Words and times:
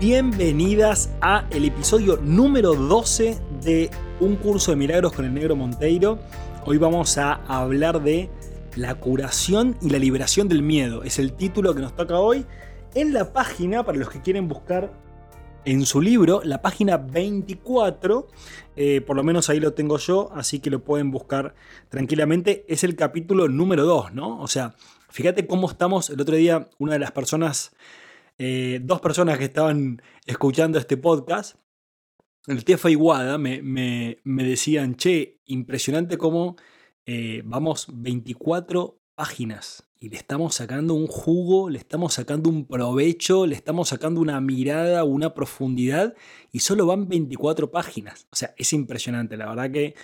bienvenidas 0.00 1.10
a 1.20 1.44
el 1.50 1.64
episodio 1.64 2.18
número 2.18 2.74
12 2.74 3.36
de 3.64 3.90
Un 4.20 4.36
curso 4.36 4.70
de 4.70 4.76
milagros 4.76 5.12
con 5.12 5.24
el 5.24 5.34
negro 5.34 5.56
Monteiro. 5.56 6.20
Hoy 6.64 6.78
vamos 6.78 7.18
a 7.18 7.32
hablar 7.48 8.00
de 8.02 8.30
la 8.76 8.94
curación 8.94 9.76
y 9.82 9.90
la 9.90 9.98
liberación 9.98 10.46
del 10.46 10.62
miedo. 10.62 11.02
Es 11.02 11.18
el 11.18 11.32
título 11.32 11.74
que 11.74 11.80
nos 11.80 11.96
toca 11.96 12.20
hoy. 12.20 12.46
En 12.94 13.12
la 13.12 13.32
página, 13.32 13.84
para 13.84 13.98
los 13.98 14.08
que 14.08 14.22
quieren 14.22 14.46
buscar 14.46 14.92
en 15.64 15.84
su 15.84 16.00
libro, 16.00 16.42
la 16.44 16.62
página 16.62 16.96
24, 16.96 18.28
eh, 18.76 19.00
por 19.00 19.16
lo 19.16 19.24
menos 19.24 19.50
ahí 19.50 19.58
lo 19.58 19.72
tengo 19.72 19.98
yo, 19.98 20.30
así 20.32 20.60
que 20.60 20.70
lo 20.70 20.84
pueden 20.84 21.10
buscar 21.10 21.54
tranquilamente, 21.88 22.64
es 22.68 22.84
el 22.84 22.94
capítulo 22.94 23.48
número 23.48 23.84
2, 23.84 24.14
¿no? 24.14 24.40
O 24.40 24.46
sea, 24.46 24.74
fíjate 25.10 25.48
cómo 25.48 25.68
estamos, 25.68 26.08
el 26.08 26.20
otro 26.20 26.36
día 26.36 26.68
una 26.78 26.92
de 26.92 27.00
las 27.00 27.10
personas 27.10 27.72
eh, 28.38 28.80
dos 28.82 29.00
personas 29.00 29.38
que 29.38 29.44
estaban 29.44 30.00
escuchando 30.24 30.78
este 30.78 30.96
podcast, 30.96 31.56
el 32.46 32.64
Tefa 32.64 32.88
Iguada, 32.88 33.36
me, 33.36 33.60
me, 33.62 34.18
me, 34.24 34.44
decían, 34.44 34.94
che, 34.94 35.40
impresionante 35.46 36.16
cómo 36.16 36.56
eh, 37.04 37.42
vamos 37.44 37.86
24 37.92 39.00
páginas 39.14 39.84
y 40.00 40.08
le 40.08 40.16
estamos 40.16 40.54
sacando 40.54 40.94
un 40.94 41.08
jugo, 41.08 41.68
le 41.68 41.78
estamos 41.78 42.14
sacando 42.14 42.48
un 42.48 42.66
provecho, 42.66 43.46
le 43.46 43.56
estamos 43.56 43.88
sacando 43.88 44.20
una 44.20 44.40
mirada, 44.40 45.04
una 45.04 45.34
profundidad 45.34 46.14
y 46.52 46.60
solo 46.60 46.86
van 46.86 47.08
24 47.08 47.70
páginas. 47.70 48.28
O 48.30 48.36
sea, 48.36 48.54
es 48.56 48.72
impresionante, 48.72 49.36
la 49.36 49.48
verdad 49.48 49.70
que 49.70 49.94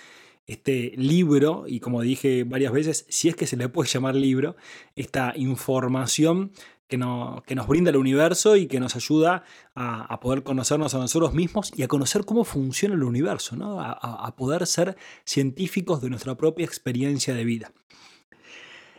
este 0.47 0.93
libro, 0.97 1.65
y 1.67 1.79
como 1.79 2.01
dije 2.01 2.43
varias 2.43 2.71
veces, 2.71 3.05
si 3.09 3.29
es 3.29 3.35
que 3.35 3.47
se 3.47 3.57
le 3.57 3.69
puede 3.69 3.89
llamar 3.89 4.15
libro, 4.15 4.55
esta 4.95 5.33
información 5.35 6.51
que, 6.87 6.97
nos 6.97 7.67
brinda 7.67 7.89
el 7.89 7.97
universo 7.97 8.55
y 8.55 8.67
que 8.67 8.79
nos 8.79 8.95
ayuda 8.95 9.43
a, 9.75 10.19
poder 10.19 10.43
conocernos 10.43 10.93
a 10.93 10.99
nosotros 10.99 11.33
mismos 11.33 11.71
y 11.75 11.83
a 11.83 11.87
conocer 11.87 12.25
cómo 12.25 12.43
funciona 12.43 12.95
el 12.95 13.03
universo, 13.03 13.55
¿no? 13.55 13.81
a 13.81 14.35
poder 14.35 14.67
ser 14.67 14.97
científicos 15.23 16.01
de 16.01 16.09
nuestra 16.09 16.35
propia 16.35 16.65
experiencia 16.65 17.33
de 17.33 17.43
vida. 17.43 17.71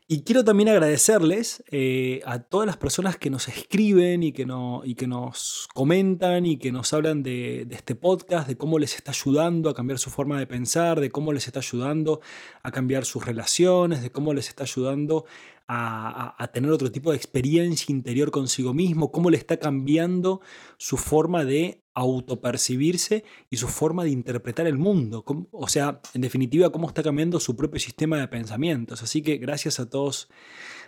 Y 0.09 0.23
quiero 0.23 0.45
también 0.45 0.69
agradecerles 0.69 1.65
eh, 1.73 2.21
a 2.27 2.39
todas 2.39 2.65
las 2.65 2.77
personas 2.77 3.17
que 3.17 3.29
nos 3.29 3.49
escriben 3.49 4.23
y 4.23 4.31
que, 4.31 4.47
y 4.85 4.95
que 4.95 5.07
nos 5.09 5.67
comentan 5.75 6.47
y 6.47 6.59
que 6.59 6.71
nos 6.71 6.93
hablan 6.93 7.25
de, 7.25 7.67
este 7.71 7.97
podcast, 7.97 8.47
de 8.47 8.57
cómo 8.57 8.79
les 8.79 8.95
está 8.95 9.11
ayudando 9.11 9.69
a 9.69 9.75
cambiar 9.75 9.99
su 9.99 10.11
forma 10.11 10.39
de 10.39 10.47
pensar, 10.47 11.01
de 11.01 11.11
cómo 11.11 11.33
les 11.33 11.49
está 11.49 11.59
ayudando 11.59 12.21
a 12.63 12.71
cambiar 12.71 13.05
sus 13.05 13.27
relaciones, 13.27 14.01
de 14.01 14.13
cómo 14.13 14.33
les 14.33 14.49
está 14.49 14.63
ayudando 14.63 15.25
a, 15.67 16.41
a 16.41 16.53
tener 16.53 16.71
otro 16.71 16.93
tipo 16.93 17.11
de 17.11 17.17
experiencia 17.17 17.93
interior 17.93 18.31
consigo 18.31 18.73
mismo, 18.73 19.11
cómo 19.11 19.29
le 19.29 19.39
está 19.39 19.57
cambiando 19.57 20.41
su 20.77 20.99
forma 20.99 21.45
de 21.45 21.86
autopercibirse 21.97 23.25
y 23.49 23.57
su 23.57 23.69
forma 23.69 24.05
de 24.05 24.11
interpretar 24.11 24.67
el 24.67 24.77
mundo. 24.77 25.25
O 25.51 25.67
sea, 25.67 26.03
en 26.13 26.21
definitiva, 26.21 26.71
cómo 26.71 26.89
está 26.89 27.03
cambiando 27.03 27.41
su 27.41 27.57
propio 27.57 27.81
sistema 27.81 28.19
de 28.19 28.29
pensamientos. 28.29 29.03
Así 29.03 29.23
que 29.23 29.39
gracias 29.39 29.81
a 29.81 29.89
todos 29.89 30.29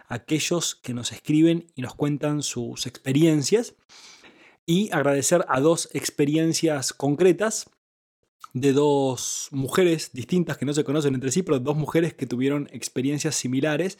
aquellos 0.06 0.74
que 0.74 0.92
nos 0.92 1.10
escriben 1.10 1.72
y 1.74 1.80
nos 1.80 1.94
cuentan 1.94 2.42
sus 2.42 2.86
experiencias. 2.86 3.74
Y 4.66 4.90
agradecer 4.92 5.46
a 5.48 5.60
dos 5.60 5.88
experiencias 5.94 6.92
concretas 6.92 7.70
de 8.52 8.74
dos 8.74 9.48
mujeres 9.50 10.12
distintas 10.12 10.58
que 10.58 10.66
no 10.66 10.74
se 10.74 10.84
conocen 10.84 11.14
entre 11.14 11.32
sí, 11.32 11.42
pero 11.42 11.58
dos 11.58 11.76
mujeres 11.76 12.12
que 12.12 12.26
tuvieron 12.26 12.68
experiencias 12.70 13.34
similares, 13.34 13.96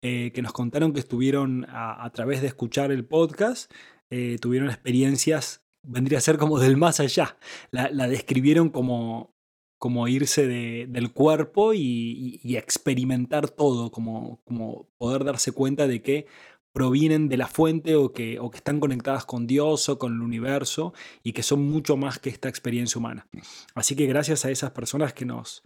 eh, 0.00 0.30
que 0.32 0.42
nos 0.42 0.52
contaron 0.52 0.92
que 0.92 1.00
estuvieron 1.00 1.66
a, 1.68 2.08
través 2.14 2.40
de 2.40 2.46
escuchar 2.46 2.92
el 2.92 3.04
podcast, 3.04 3.72
eh, 4.10 4.36
tuvieron 4.40 4.68
experiencias 4.68 5.65
vendría 5.86 6.18
a 6.18 6.22
ser 6.22 6.38
como 6.38 6.58
del 6.58 6.76
más 6.76 7.00
allá. 7.00 7.36
La, 7.70 8.08
describieron 8.08 8.70
como, 8.70 9.34
como 9.78 10.08
irse 10.08 10.46
del 10.46 11.12
cuerpo 11.12 11.72
y, 11.74 12.40
experimentar 12.56 13.48
todo, 13.48 13.90
como, 13.90 14.40
como 14.44 14.88
poder 14.98 15.24
darse 15.24 15.52
cuenta 15.52 15.86
de 15.86 16.02
que 16.02 16.26
provienen 16.72 17.30
de 17.30 17.38
la 17.38 17.46
fuente 17.46 17.96
o 17.96 18.12
que, 18.12 18.38
o 18.38 18.50
que 18.50 18.58
están 18.58 18.80
conectadas 18.80 19.24
con 19.24 19.46
Dios 19.46 19.88
o 19.88 19.98
con 19.98 20.12
el 20.12 20.20
universo 20.20 20.92
y 21.22 21.32
que 21.32 21.42
son 21.42 21.66
mucho 21.66 21.96
más 21.96 22.18
que 22.18 22.28
esta 22.28 22.50
experiencia 22.50 22.98
humana. 22.98 23.26
Así 23.74 23.96
que 23.96 24.04
gracias 24.04 24.44
a 24.44 24.50
esas 24.50 24.72
personas 24.72 25.14
que 25.14 25.24
nos, 25.24 25.62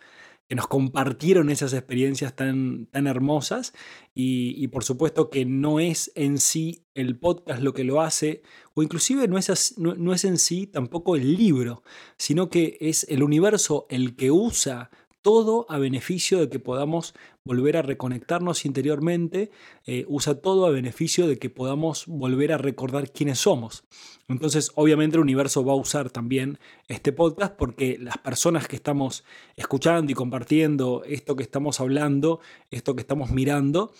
que 0.50 0.56
nos 0.56 0.66
compartieron 0.66 1.48
esas 1.48 1.72
experiencias 1.74 2.34
tan, 2.34 2.86
tan 2.86 3.06
hermosas. 3.06 3.72
Y, 4.16 4.66
por 4.66 4.82
supuesto 4.82 5.30
que 5.30 5.44
no 5.44 5.78
es 5.78 6.10
en 6.16 6.38
sí 6.38 6.86
el 6.94 7.16
podcast 7.16 7.62
lo 7.62 7.72
que 7.72 7.84
lo 7.84 8.00
hace, 8.00 8.42
o 8.74 8.82
inclusive 8.82 9.28
no 9.28 9.38
es, 9.38 9.78
no 9.78 10.12
es 10.12 10.24
en 10.24 10.38
sí 10.38 10.66
tampoco 10.66 11.14
el 11.14 11.36
libro, 11.36 11.84
sino 12.16 12.50
que 12.50 12.78
es 12.80 13.06
el 13.08 13.22
universo 13.22 13.86
el 13.90 14.16
que 14.16 14.32
usa 14.32 14.90
todo 15.22 15.66
a 15.68 15.78
beneficio 15.78 16.38
de 16.38 16.48
que 16.48 16.58
podamos 16.58 17.14
volver 17.44 17.76
a 17.76 17.82
reconectarnos 17.82 18.64
interiormente, 18.64 19.50
eh, 19.86 20.04
usa 20.08 20.40
todo 20.40 20.66
a 20.66 20.70
beneficio 20.70 21.26
de 21.26 21.38
que 21.38 21.50
podamos 21.50 22.06
volver 22.06 22.52
a 22.52 22.58
recordar 22.58 23.10
quiénes 23.10 23.38
somos. 23.38 23.84
Entonces, 24.28 24.70
obviamente 24.74 25.16
el 25.16 25.22
universo 25.22 25.64
va 25.64 25.72
a 25.72 25.76
usar 25.76 26.10
también 26.10 26.58
este 26.88 27.12
podcast 27.12 27.54
porque 27.56 27.98
las 27.98 28.18
personas 28.18 28.68
que 28.68 28.76
estamos 28.76 29.24
escuchando 29.56 30.12
y 30.12 30.14
compartiendo 30.14 31.02
esto 31.04 31.36
que 31.36 31.42
estamos 31.42 31.80
hablando, 31.80 32.40
esto 32.70 32.94
que 32.94 33.00
estamos 33.00 33.30
mirando, 33.30 33.92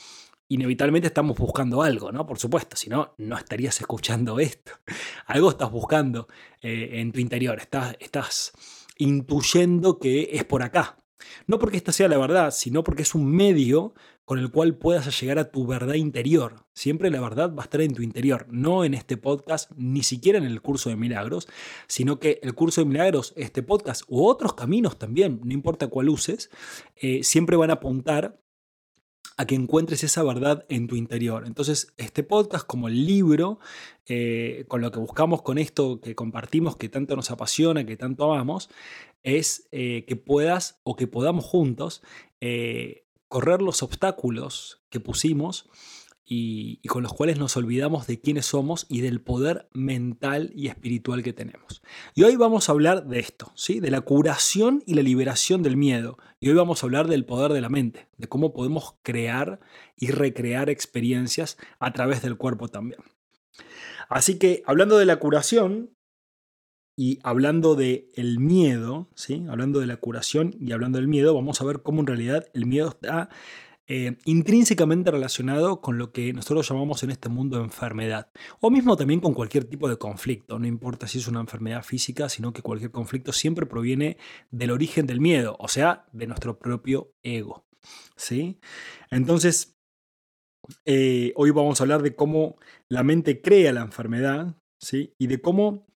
inevitablemente 0.50 1.08
estamos 1.08 1.38
buscando 1.38 1.82
algo, 1.82 2.10
¿no? 2.12 2.26
Por 2.26 2.38
supuesto, 2.38 2.76
si 2.76 2.90
no, 2.90 3.14
no 3.18 3.38
estarías 3.38 3.80
escuchando 3.80 4.40
esto. 4.40 4.72
Algo 5.26 5.50
estás 5.50 5.70
buscando 5.70 6.26
eh, 6.60 6.90
en 6.94 7.12
tu 7.12 7.20
interior, 7.20 7.58
estás, 7.60 7.96
estás 8.00 8.52
intuyendo 8.98 10.00
que 10.00 10.30
es 10.32 10.44
por 10.44 10.62
acá, 10.64 10.98
no 11.46 11.58
porque 11.58 11.76
esta 11.76 11.92
sea 11.92 12.08
la 12.08 12.18
verdad, 12.18 12.50
sino 12.50 12.84
porque 12.84 13.02
es 13.02 13.14
un 13.14 13.30
medio 13.30 13.94
con 14.24 14.38
el 14.38 14.50
cual 14.50 14.76
puedas 14.76 15.20
llegar 15.20 15.38
a 15.40 15.50
tu 15.50 15.66
verdad 15.66 15.94
interior. 15.94 16.64
Siempre 16.72 17.10
la 17.10 17.20
verdad 17.20 17.52
va 17.52 17.62
a 17.62 17.64
estar 17.64 17.80
en 17.80 17.94
tu 17.94 18.02
interior, 18.02 18.46
no 18.48 18.84
en 18.84 18.94
este 18.94 19.16
podcast, 19.16 19.72
ni 19.76 20.02
siquiera 20.04 20.38
en 20.38 20.44
el 20.44 20.62
curso 20.62 20.88
de 20.88 20.96
milagros, 20.96 21.48
sino 21.88 22.20
que 22.20 22.38
el 22.42 22.54
curso 22.54 22.80
de 22.80 22.86
milagros, 22.86 23.32
este 23.36 23.62
podcast 23.62 24.02
u 24.06 24.24
otros 24.24 24.54
caminos 24.54 24.98
también, 24.98 25.40
no 25.42 25.52
importa 25.52 25.88
cuál 25.88 26.08
uses, 26.08 26.50
eh, 26.94 27.24
siempre 27.24 27.56
van 27.56 27.70
a 27.70 27.74
apuntar 27.74 28.40
a 29.40 29.46
que 29.46 29.54
encuentres 29.54 30.04
esa 30.04 30.22
verdad 30.22 30.66
en 30.68 30.86
tu 30.86 30.96
interior. 30.96 31.44
Entonces, 31.46 31.94
este 31.96 32.22
podcast 32.22 32.66
como 32.66 32.88
el 32.88 33.06
libro, 33.06 33.58
eh, 34.04 34.66
con 34.68 34.82
lo 34.82 34.92
que 34.92 34.98
buscamos 34.98 35.40
con 35.40 35.56
esto 35.56 35.98
que 36.02 36.14
compartimos, 36.14 36.76
que 36.76 36.90
tanto 36.90 37.16
nos 37.16 37.30
apasiona, 37.30 37.86
que 37.86 37.96
tanto 37.96 38.30
amamos, 38.30 38.68
es 39.22 39.66
eh, 39.72 40.04
que 40.06 40.14
puedas 40.14 40.78
o 40.82 40.94
que 40.94 41.06
podamos 41.06 41.46
juntos 41.46 42.02
eh, 42.42 43.06
correr 43.28 43.62
los 43.62 43.82
obstáculos 43.82 44.82
que 44.90 45.00
pusimos 45.00 45.70
y, 46.32 46.76
con 46.86 47.02
los 47.02 47.12
cuales 47.12 47.40
nos 47.40 47.56
olvidamos 47.56 48.06
de 48.06 48.20
quiénes 48.20 48.46
somos 48.46 48.86
y 48.88 49.00
del 49.00 49.20
poder 49.20 49.68
mental 49.72 50.52
y 50.54 50.68
espiritual 50.68 51.24
que 51.24 51.32
tenemos. 51.32 51.82
Y 52.14 52.22
hoy 52.22 52.36
vamos 52.36 52.68
a 52.68 52.72
hablar 52.72 53.08
de 53.08 53.18
esto, 53.18 53.50
¿sí? 53.56 53.80
de 53.80 53.90
la 53.90 54.02
curación 54.02 54.80
y 54.86 54.94
la 54.94 55.02
liberación 55.02 55.64
del 55.64 55.76
miedo. 55.76 56.18
Y 56.38 56.48
hoy 56.48 56.54
vamos 56.54 56.82
a 56.82 56.86
hablar 56.86 57.08
del 57.08 57.26
poder 57.26 57.52
de 57.52 57.60
la 57.60 57.68
mente, 57.68 58.08
de 58.16 58.28
cómo 58.28 58.52
podemos 58.52 58.94
crear 59.02 59.58
y 59.96 60.12
recrear 60.12 60.70
experiencias 60.70 61.58
a 61.80 61.92
través 61.92 62.22
del 62.22 62.36
cuerpo 62.36 62.68
también. 62.68 63.00
Así 64.08 64.38
que 64.38 64.62
hablando 64.66 64.98
de 64.98 65.06
la 65.06 65.16
curación, 65.16 65.96
y 66.96 67.18
hablando 67.22 67.76
del 67.76 68.08
el 68.14 68.38
miedo, 68.38 69.08
¿sí? 69.14 69.46
hablando 69.48 69.80
de 69.80 69.86
la 69.86 69.96
curación 69.96 70.54
y 70.60 70.72
hablando 70.72 70.98
del 70.98 71.08
miedo, 71.08 71.34
vamos 71.34 71.60
a 71.60 71.64
ver 71.64 71.82
cómo 71.82 72.00
en 72.00 72.06
realidad 72.06 72.46
el 72.52 72.66
miedo 72.66 72.90
está 72.90 73.30
eh, 73.92 74.18
intrínsecamente 74.24 75.10
relacionado 75.10 75.80
con 75.80 75.98
lo 75.98 76.12
que 76.12 76.32
nosotros 76.32 76.68
llamamos 76.68 77.02
en 77.02 77.10
este 77.10 77.28
mundo 77.28 77.58
enfermedad, 77.58 78.30
o 78.60 78.70
mismo 78.70 78.96
también 78.96 79.18
con 79.18 79.34
cualquier 79.34 79.64
tipo 79.64 79.88
de 79.88 79.96
conflicto, 79.96 80.60
no 80.60 80.68
importa 80.68 81.08
si 81.08 81.18
es 81.18 81.26
una 81.26 81.40
enfermedad 81.40 81.82
física, 81.82 82.28
sino 82.28 82.52
que 82.52 82.62
cualquier 82.62 82.92
conflicto 82.92 83.32
siempre 83.32 83.66
proviene 83.66 84.16
del 84.52 84.70
origen 84.70 85.08
del 85.08 85.20
miedo, 85.20 85.56
o 85.58 85.66
sea, 85.66 86.06
de 86.12 86.28
nuestro 86.28 86.60
propio 86.60 87.16
ego. 87.24 87.66
¿sí? 88.14 88.60
Entonces, 89.10 89.76
eh, 90.84 91.32
hoy 91.34 91.50
vamos 91.50 91.80
a 91.80 91.82
hablar 91.82 92.02
de 92.02 92.14
cómo 92.14 92.58
la 92.88 93.02
mente 93.02 93.42
crea 93.42 93.72
la 93.72 93.80
enfermedad 93.80 94.54
¿sí? 94.78 95.14
y 95.18 95.26
de 95.26 95.40
cómo 95.40 95.88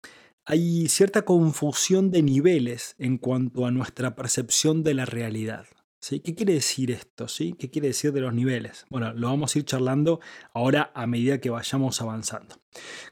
hay 0.45 0.89
cierta 0.89 1.23
confusión 1.23 2.11
de 2.11 2.23
niveles 2.23 2.97
en 2.99 3.19
cuanto 3.19 3.67
a 3.67 3.71
nuestra 3.71 4.17
percepción 4.17 4.83
de 4.83 4.95
la 4.95 5.05
realidad. 5.05 5.67
¿Qué 6.09 6.35
quiere 6.35 6.55
decir 6.55 6.91
esto? 6.91 7.27
¿Qué 7.59 7.71
quiere 7.71 7.89
decir 7.89 8.13
de 8.13 8.21
los 8.21 8.35
niveles? 8.35 8.85
Bueno, 8.91 9.15
lo 9.15 9.29
vamos 9.29 9.55
a 9.55 9.59
ir 9.59 9.65
charlando 9.65 10.21
ahora 10.53 10.93
a 10.95 11.07
medida 11.07 11.41
que 11.41 11.51
vayamos 11.51 12.01
avanzando. 12.03 12.57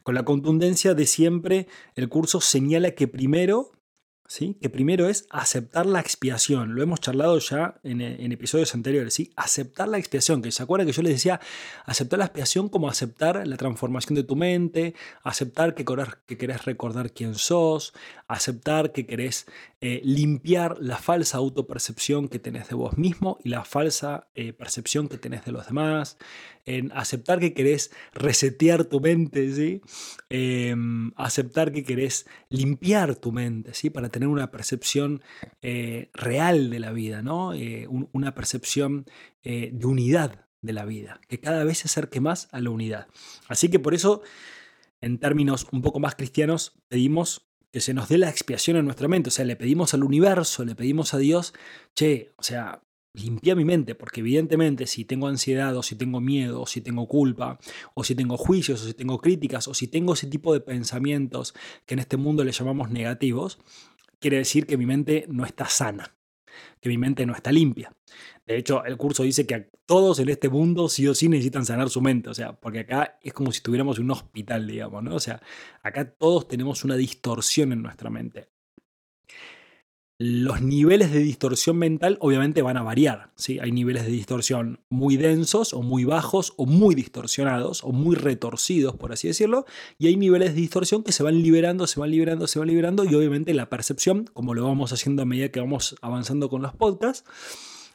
Con 0.03 0.15
la 0.15 0.25
contundencia 0.25 0.95
de 0.95 1.07
siempre, 1.07 1.69
el 1.95 2.09
curso 2.09 2.41
señala 2.41 2.91
que 2.91 3.09
primero 3.09 3.73
que 4.39 4.71
primero 4.71 5.09
es 5.09 5.27
aceptar 5.31 5.85
la 5.85 6.01
expiación. 6.01 6.75
Lo 6.75 6.83
hemos 6.83 7.01
charlado 7.01 7.39
ya 7.39 7.75
en, 7.83 8.01
episodios 8.33 8.75
anteriores. 8.75 9.15
¿sí? 9.15 9.31
Aceptar 9.37 9.89
la 9.89 9.99
expiación. 9.99 10.41
Que 10.41 10.51
se 10.51 10.63
acuerdan 10.63 10.87
que 10.87 10.93
yo 10.93 11.03
les 11.03 11.13
decía, 11.13 11.41
aceptar 11.85 12.19
la 12.19 12.27
expiación 12.27 12.69
como 12.69 12.89
aceptar 12.89 13.47
la 13.47 13.57
transformación 13.57 14.15
de 14.15 14.25
tu 14.25 14.37
mente, 14.37 14.95
aceptar 15.23 15.75
que, 15.75 15.85
que 16.27 16.39
querés 16.39 16.65
recordar 16.65 17.13
quién 17.13 17.35
sos, 17.35 17.93
aceptar 18.27 18.93
que 18.93 19.07
querés 19.07 19.47
eh, 19.81 20.01
limpiar 20.05 20.77
la 20.81 20.97
falsa 20.97 21.39
autopercepción 21.39 22.29
que 22.29 22.39
tenés 22.39 22.69
de 22.69 22.77
vos 22.77 22.97
mismo 22.97 23.39
y 23.45 23.51
la 23.51 23.65
falsa 23.65 24.29
eh, 24.35 24.53
percepción 24.53 25.09
que 25.09 25.19
tenés 25.19 25.45
de 25.45 25.53
los 25.53 25.67
demás, 25.67 26.17
en 26.65 26.93
aceptar 26.93 27.41
que 27.41 27.55
querés 27.55 27.91
resetear 28.15 28.85
tu 28.85 29.01
mente, 29.01 29.53
¿sí? 29.53 29.81
Em, 30.29 31.13
aceptar 31.17 31.73
que 31.73 31.85
querés 31.85 32.27
limpiar 32.49 33.17
tu 33.17 33.33
mente, 33.33 33.75
¿sí? 33.75 33.91
Para 33.91 34.11
tener 34.11 34.29
una 34.29 34.51
percepción 34.51 35.23
eh, 35.61 36.11
real 36.15 36.71
de 36.71 36.81
la 36.81 36.93
vida, 36.93 37.23
¿no? 37.23 37.53
Eh, 37.55 37.89
una 37.89 38.35
percepción 38.35 39.07
eh, 39.43 39.71
de 39.73 39.87
unidad 39.87 40.47
de 40.61 40.73
la 40.73 40.85
vida, 40.85 41.21
que 41.29 41.41
cada 41.41 41.65
vez 41.65 41.79
se 41.79 41.89
acerque 41.89 42.21
más 42.21 42.49
a 42.53 42.61
la 42.61 42.71
unidad. 42.71 43.09
Así 43.49 43.69
que 43.69 43.81
por 43.81 43.95
eso, 43.95 44.23
en 45.01 45.19
términos 45.19 45.67
un 45.73 45.83
poco 45.83 45.99
más 45.99 46.15
cristianos, 46.15 46.81
pedimos 46.89 47.49
que 47.73 47.81
se 47.81 47.95
nos 47.95 48.09
dé 48.09 48.19
la 48.19 48.29
expiación 48.29 48.77
en 48.77 48.85
nuestra 48.85 49.09
mente. 49.09 49.29
O 49.29 49.33
sea, 49.33 49.45
le 49.45 49.57
pedimos 49.57 49.95
al 49.95 50.05
universo, 50.05 50.65
le 50.65 50.75
pedimos 50.75 51.15
a 51.15 51.19
Dios, 51.19 51.55
che, 51.95 52.33
o 52.37 52.43
sea, 52.43 52.83
limpia 53.15 53.55
mi 53.55 53.65
mente, 53.65 53.95
porque 53.95 54.21
evidentemente 54.21 54.87
si 54.87 55.05
tengo 55.05 55.29
ansiedad 55.29 55.77
o 55.77 55.83
si 55.83 55.97
tengo 55.97 56.21
miedo 56.21 56.63
o 56.63 56.67
si 56.67 56.81
tengo 56.81 57.07
culpa 57.07 57.59
o 57.95 58.05
si 58.05 58.15
tengo 58.15 58.37
juicios 58.37 58.83
o 58.83 58.87
si 58.87 58.95
tengo 58.95 59.21
críticas 59.21 59.69
o 59.69 59.75
si 59.75 59.87
tengo 59.89 60.15
ese 60.15 60.27
tipo 60.27 60.53
de 60.53 60.61
pensamientos 60.61 61.55
que 61.87 61.95
en 61.95 62.01
este 62.01 62.17
mundo 62.17 62.45
le 62.45 62.53
llamamos 62.53 62.91
negativos, 62.91 63.59
quiere 64.19 64.39
decir 64.39 64.67
que 64.67 64.77
mi 64.77 64.87
mente 64.87 65.27
no 65.29 65.45
está 65.45 65.67
sana, 65.69 66.17
que 66.81 66.89
mi 66.89 66.97
mente 66.97 67.27
no 67.27 67.35
está 67.35 67.53
limpia. 67.53 67.93
De 68.47 68.57
hecho, 68.57 68.85
el 68.85 68.97
curso 68.97 69.25
dice 69.25 69.47
que 69.47 69.71
todos 69.87 70.19
en 70.19 70.29
este 70.29 70.49
mundo 70.49 70.89
sí 70.89 71.07
o 71.07 71.15
sí 71.15 71.29
necesitan 71.29 71.67
sanar 71.67 71.91
su 71.91 72.01
mente, 72.01 72.31
o 72.31 72.35
sea, 72.35 72.59
porque 72.59 72.81
acá 72.81 73.19
es 73.23 73.33
como 73.33 73.53
si 73.53 73.59
estuviéramos 73.59 73.99
en 73.99 74.05
un 74.05 74.13
hospital, 74.13 74.67
digamos, 74.67 75.03
¿no? 75.03 75.15
O 75.15 75.21
sea, 75.21 75.43
acá 75.83 76.11
todos 76.11 76.49
tenemos 76.49 76.85
una 76.85 76.97
distorsión 76.97 77.73
en 77.73 77.83
nuestra 77.83 78.11
mente 78.11 78.49
los 80.23 80.63
niveles 80.63 81.13
de 81.13 81.19
distorsión 81.19 81.77
mental 81.77 82.17
obviamente 82.21 82.63
van 82.63 82.77
a 82.77 82.83
variar. 82.83 83.33
¿sí? 83.35 83.59
Hay 83.59 83.73
niveles 83.73 84.05
de 84.05 84.13
distorsión 84.13 84.79
muy 84.89 85.17
densos 85.17 85.75
o 85.75 85.83
muy 85.83 86.05
bajos 86.05 86.55
o 86.57 86.65
muy 86.65 86.95
distorsionados 86.95 87.83
o 87.83 87.91
muy 87.91 88.15
retorcidos, 88.15 88.95
por 88.95 89.13
así 89.13 89.27
decirlo. 89.27 89.67
Y 89.99 90.07
hay 90.07 90.17
niveles 90.17 90.55
de 90.55 90.61
distorsión 90.61 91.03
que 91.03 91.11
se 91.11 91.25
van 91.25 91.43
liberando, 91.43 91.89
se 91.89 91.99
van 91.99 92.13
liberando, 92.13 92.47
se 92.47 92.61
van 92.61 92.69
liberando. 92.69 93.05
Y 93.05 93.15
obviamente 93.17 93.53
la 93.53 93.69
percepción, 93.69 94.27
como 94.33 94.55
lo 94.55 94.65
vamos 94.65 94.93
haciendo 94.93 95.23
a 95.23 95.27
medida 95.27 95.49
que 95.49 95.59
vamos 95.59 95.97
avanzando 96.03 96.49
con 96.49 96.63
los 96.63 96.73
podcasts, 96.73 97.29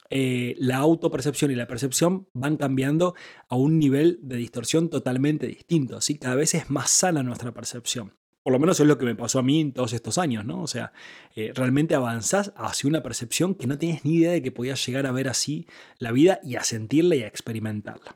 eh, 0.09 0.55
la 0.57 0.77
autopercepción 0.77 1.51
y 1.51 1.55
la 1.55 1.67
percepción 1.67 2.27
van 2.33 2.57
cambiando 2.57 3.15
a 3.47 3.55
un 3.55 3.79
nivel 3.79 4.19
de 4.21 4.35
distorsión 4.35 4.89
totalmente 4.89 5.47
distinto. 5.47 6.01
¿sí? 6.01 6.17
Cada 6.17 6.35
vez 6.35 6.55
es 6.55 6.69
más 6.69 6.89
sana 6.89 7.23
nuestra 7.23 7.53
percepción. 7.53 8.13
Por 8.47 8.53
lo 8.53 8.59
menos 8.59 8.79
es 8.79 8.87
lo 8.87 8.97
que 8.97 9.03
me 9.03 9.13
pasó 9.13 9.39
a 9.39 9.43
mí 9.43 9.59
en 9.59 9.73
todos 9.73 9.91
estos 9.91 10.17
años, 10.17 10.45
¿no? 10.45 10.61
O 10.61 10.67
sea, 10.67 10.93
eh, 11.35 11.51
realmente 11.53 11.95
avanzás 11.95 12.53
hacia 12.55 12.87
una 12.87 13.03
percepción 13.03 13.55
que 13.55 13.67
no 13.67 13.77
tienes 13.77 14.05
ni 14.05 14.19
idea 14.19 14.31
de 14.31 14.41
que 14.41 14.53
podías 14.53 14.85
llegar 14.85 15.05
a 15.05 15.11
ver 15.11 15.27
así 15.27 15.67
la 15.99 16.13
vida 16.13 16.39
y 16.43 16.55
a 16.55 16.63
sentirla 16.63 17.17
y 17.17 17.23
a 17.23 17.27
experimentarla. 17.27 18.15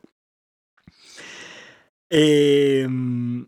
Em, 2.08 3.42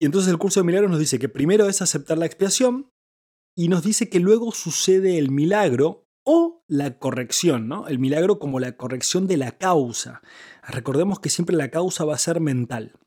y 0.00 0.04
entonces 0.04 0.32
el 0.32 0.38
curso 0.38 0.58
de 0.58 0.64
milagros 0.64 0.90
nos 0.90 0.98
dice 0.98 1.20
que 1.20 1.28
primero 1.28 1.68
es 1.68 1.80
aceptar 1.80 2.18
la 2.18 2.26
expiación 2.26 2.90
y 3.56 3.68
nos 3.68 3.84
dice 3.84 4.08
que 4.10 4.18
luego 4.18 4.50
sucede 4.50 5.16
el 5.16 5.30
milagro 5.30 6.08
o 6.24 6.64
la 6.66 6.98
corrección, 6.98 7.68
¿no? 7.68 7.86
El 7.86 8.00
milagro 8.00 8.40
como 8.40 8.58
la 8.58 8.76
corrección 8.76 9.28
de 9.28 9.36
la 9.36 9.52
causa. 9.52 10.22
Recordemos 10.66 11.20
que 11.20 11.30
siempre 11.30 11.54
la 11.54 11.70
causa 11.70 12.04
va 12.04 12.16
a 12.16 12.18
ser 12.18 12.40
mental. 12.40 12.98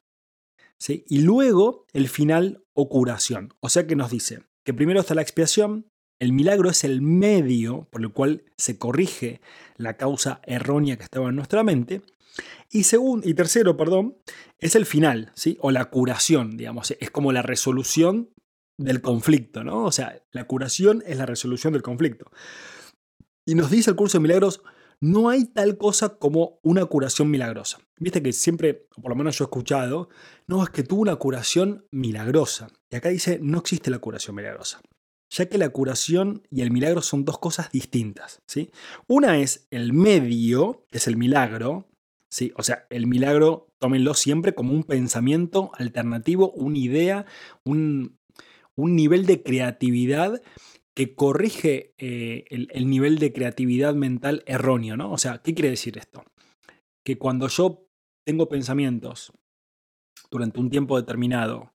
Y 0.88 1.22
luego 1.22 1.86
el 1.94 2.08
final 2.08 2.64
o 2.74 2.90
curación. 2.90 3.54
O 3.60 3.70
sea 3.70 3.88
que 3.88 3.96
nos 3.96 4.12
dice 4.12 4.44
que 4.64 4.74
primero 4.74 5.00
está 5.00 5.16
la 5.16 5.22
expiación, 5.22 5.88
el 6.20 6.34
milagro 6.34 6.70
es 6.70 6.84
el 6.84 7.02
medio 7.02 7.88
por 7.92 8.02
el 8.02 8.12
cual 8.12 8.44
se 8.58 8.78
corrige 8.78 9.42
la 9.76 9.98
causa 9.98 10.42
errónea 10.44 10.98
que 10.98 11.04
estaba 11.04 11.30
en 11.30 11.36
nuestra 11.36 11.64
mente. 11.64 12.02
Y, 12.72 12.84
segundo, 12.84 13.28
y 13.28 13.34
tercero, 13.34 13.78
perdón, 13.78 14.18
es 14.60 14.76
el 14.76 14.86
final, 14.86 15.32
¿sí? 15.36 15.58
o 15.62 15.72
la 15.72 15.86
curación, 15.86 16.58
digamos, 16.58 16.92
es 17.00 17.12
como 17.12 17.32
la 17.32 17.42
resolución 17.42 18.30
del 18.78 19.02
conflicto, 19.02 19.64
¿no? 19.64 19.86
O 19.86 19.92
sea, 19.92 20.22
la 20.32 20.46
curación 20.46 21.04
es 21.08 21.18
la 21.18 21.26
resolución 21.26 21.74
del 21.74 21.82
conflicto. 21.82 22.30
Y 23.46 23.56
nos 23.56 23.72
dice 23.72 23.90
el 23.90 23.96
curso 23.96 24.18
de 24.18 24.24
milagros, 24.24 24.62
no 25.00 25.30
hay 25.30 25.46
tal 25.46 25.78
cosa 25.78 26.18
como 26.18 26.60
una 26.64 26.86
curación 26.86 27.30
milagrosa. 27.30 27.80
Viste 28.00 28.22
que 28.22 28.34
siempre, 28.34 28.88
o 28.96 29.02
por 29.02 29.10
lo 29.10 29.16
menos 29.16 29.38
yo 29.38 29.46
he 29.46 29.48
escuchado, 29.48 30.10
no, 30.48 30.64
es 30.64 30.70
que 30.70 30.84
tuvo 30.84 31.02
una 31.02 31.16
curación 31.16 31.86
milagrosa. 31.92 32.68
Y 32.90 32.96
acá 32.96 33.10
dice, 33.10 33.40
no 33.42 33.60
existe 33.60 33.92
la 33.92 34.00
curación 34.00 34.36
milagrosa. 34.36 34.82
Ya 35.30 35.48
que 35.48 35.58
la 35.58 35.70
curación 35.70 36.44
y 36.50 36.62
el 36.62 36.72
milagro 36.72 37.02
son 37.02 37.26
dos 37.26 37.38
cosas 37.38 37.72
distintas. 37.72 38.42
¿sí? 38.48 38.72
Una 39.08 39.40
es 39.40 39.68
el 39.72 39.94
medio, 39.94 40.86
que 40.90 41.00
es 41.00 41.08
el 41.08 41.18
milagro. 41.18 41.90
¿sí? 42.30 42.54
O 42.56 42.64
sea, 42.64 42.88
el 42.90 43.08
milagro, 43.08 43.68
tómenlo 43.78 44.14
siempre 44.14 44.56
como 44.56 44.74
un 44.74 44.84
pensamiento 44.84 45.72
alternativo, 45.74 46.52
una 46.52 46.78
idea, 46.78 47.26
un, 47.66 48.18
un 48.76 48.96
nivel 48.96 49.26
de 49.26 49.44
creatividad 49.44 50.42
que 50.98 51.14
corrige 51.14 51.94
eh, 52.00 52.46
el, 52.50 52.90
nivel 52.90 53.20
de 53.20 53.32
creatividad 53.32 53.94
mental 53.94 54.42
erróneo, 54.48 54.98
¿no? 54.98 55.12
O 55.12 55.20
sea, 55.20 55.44
¿qué 55.44 55.54
quiere 55.54 55.70
decir 55.70 55.96
esto? 55.96 56.24
Que 57.06 57.20
cuando 57.20 57.48
yo 57.50 57.88
tengo 58.26 58.50
pensamientos 58.50 59.32
durante 60.32 60.60
un 60.60 60.72
tiempo 60.72 61.00
determinado 61.00 61.72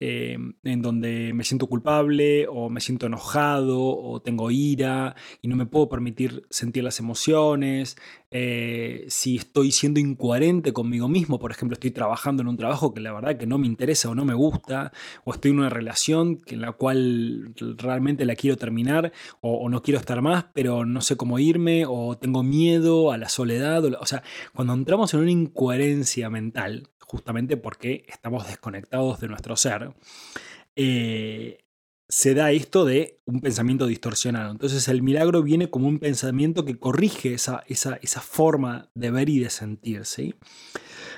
eh, 0.00 0.36
en 0.64 0.82
donde 0.82 1.32
me 1.34 1.44
siento 1.44 1.68
culpable 1.68 2.48
o 2.48 2.68
me 2.68 2.80
siento 2.80 3.06
enojado 3.06 3.80
o 3.80 4.20
tengo 4.20 4.50
ira 4.50 5.14
y 5.40 5.46
no 5.46 5.54
me 5.54 5.66
puedo 5.66 5.88
permitir 5.88 6.44
sentir 6.50 6.82
las 6.82 6.98
emociones, 6.98 7.96
eh, 8.36 9.04
si 9.06 9.36
estoy 9.36 9.70
siendo 9.70 10.00
incoherente 10.00 10.72
conmigo 10.72 11.06
mismo, 11.06 11.38
por 11.38 11.52
ejemplo, 11.52 11.74
estoy 11.74 11.92
trabajando 11.92 12.42
en 12.42 12.48
un 12.48 12.56
trabajo 12.56 12.92
que 12.92 13.00
la 13.00 13.12
verdad 13.12 13.36
que 13.36 13.46
no 13.46 13.58
me 13.58 13.68
interesa 13.68 14.10
o 14.10 14.16
no 14.16 14.24
me 14.24 14.34
gusta, 14.34 14.90
o 15.22 15.32
estoy 15.32 15.52
en 15.52 15.60
una 15.60 15.68
relación 15.68 16.40
en 16.46 16.60
la 16.60 16.72
cual 16.72 17.54
realmente 17.78 18.24
la 18.24 18.34
quiero 18.34 18.56
terminar 18.56 19.12
o, 19.40 19.68
no 19.68 19.82
quiero 19.82 20.00
estar 20.00 20.20
más, 20.20 20.46
pero 20.52 20.84
no 20.84 21.00
sé 21.00 21.16
cómo 21.16 21.38
irme, 21.38 21.84
o 21.86 22.18
tengo 22.18 22.42
miedo 22.42 23.12
a 23.12 23.18
la 23.18 23.28
soledad, 23.28 23.84
o 23.84 24.06
sea, 24.06 24.24
cuando 24.52 24.74
entramos 24.74 25.14
en 25.14 25.20
una 25.20 25.30
incoherencia 25.30 26.28
mental, 26.28 26.88
justamente 26.98 27.56
porque 27.56 28.04
estamos 28.08 28.48
desconectados 28.48 29.20
de 29.20 29.28
nuestro 29.28 29.54
ser, 29.54 29.94
eh, 30.74 31.63
se 32.08 32.34
da 32.34 32.52
esto 32.52 32.84
de 32.84 33.20
un 33.24 33.40
pensamiento 33.40 33.86
distorsionado. 33.86 34.50
Entonces 34.50 34.88
el 34.88 35.02
milagro 35.02 35.42
viene 35.42 35.70
como 35.70 35.88
un 35.88 35.98
pensamiento 35.98 36.64
que 36.64 36.78
corrige 36.78 37.34
esa, 37.34 37.64
esa, 37.66 37.96
esa 38.02 38.20
forma 38.20 38.90
de 38.94 39.10
ver 39.10 39.28
y 39.28 39.38
de 39.38 39.50
sentir. 39.50 40.02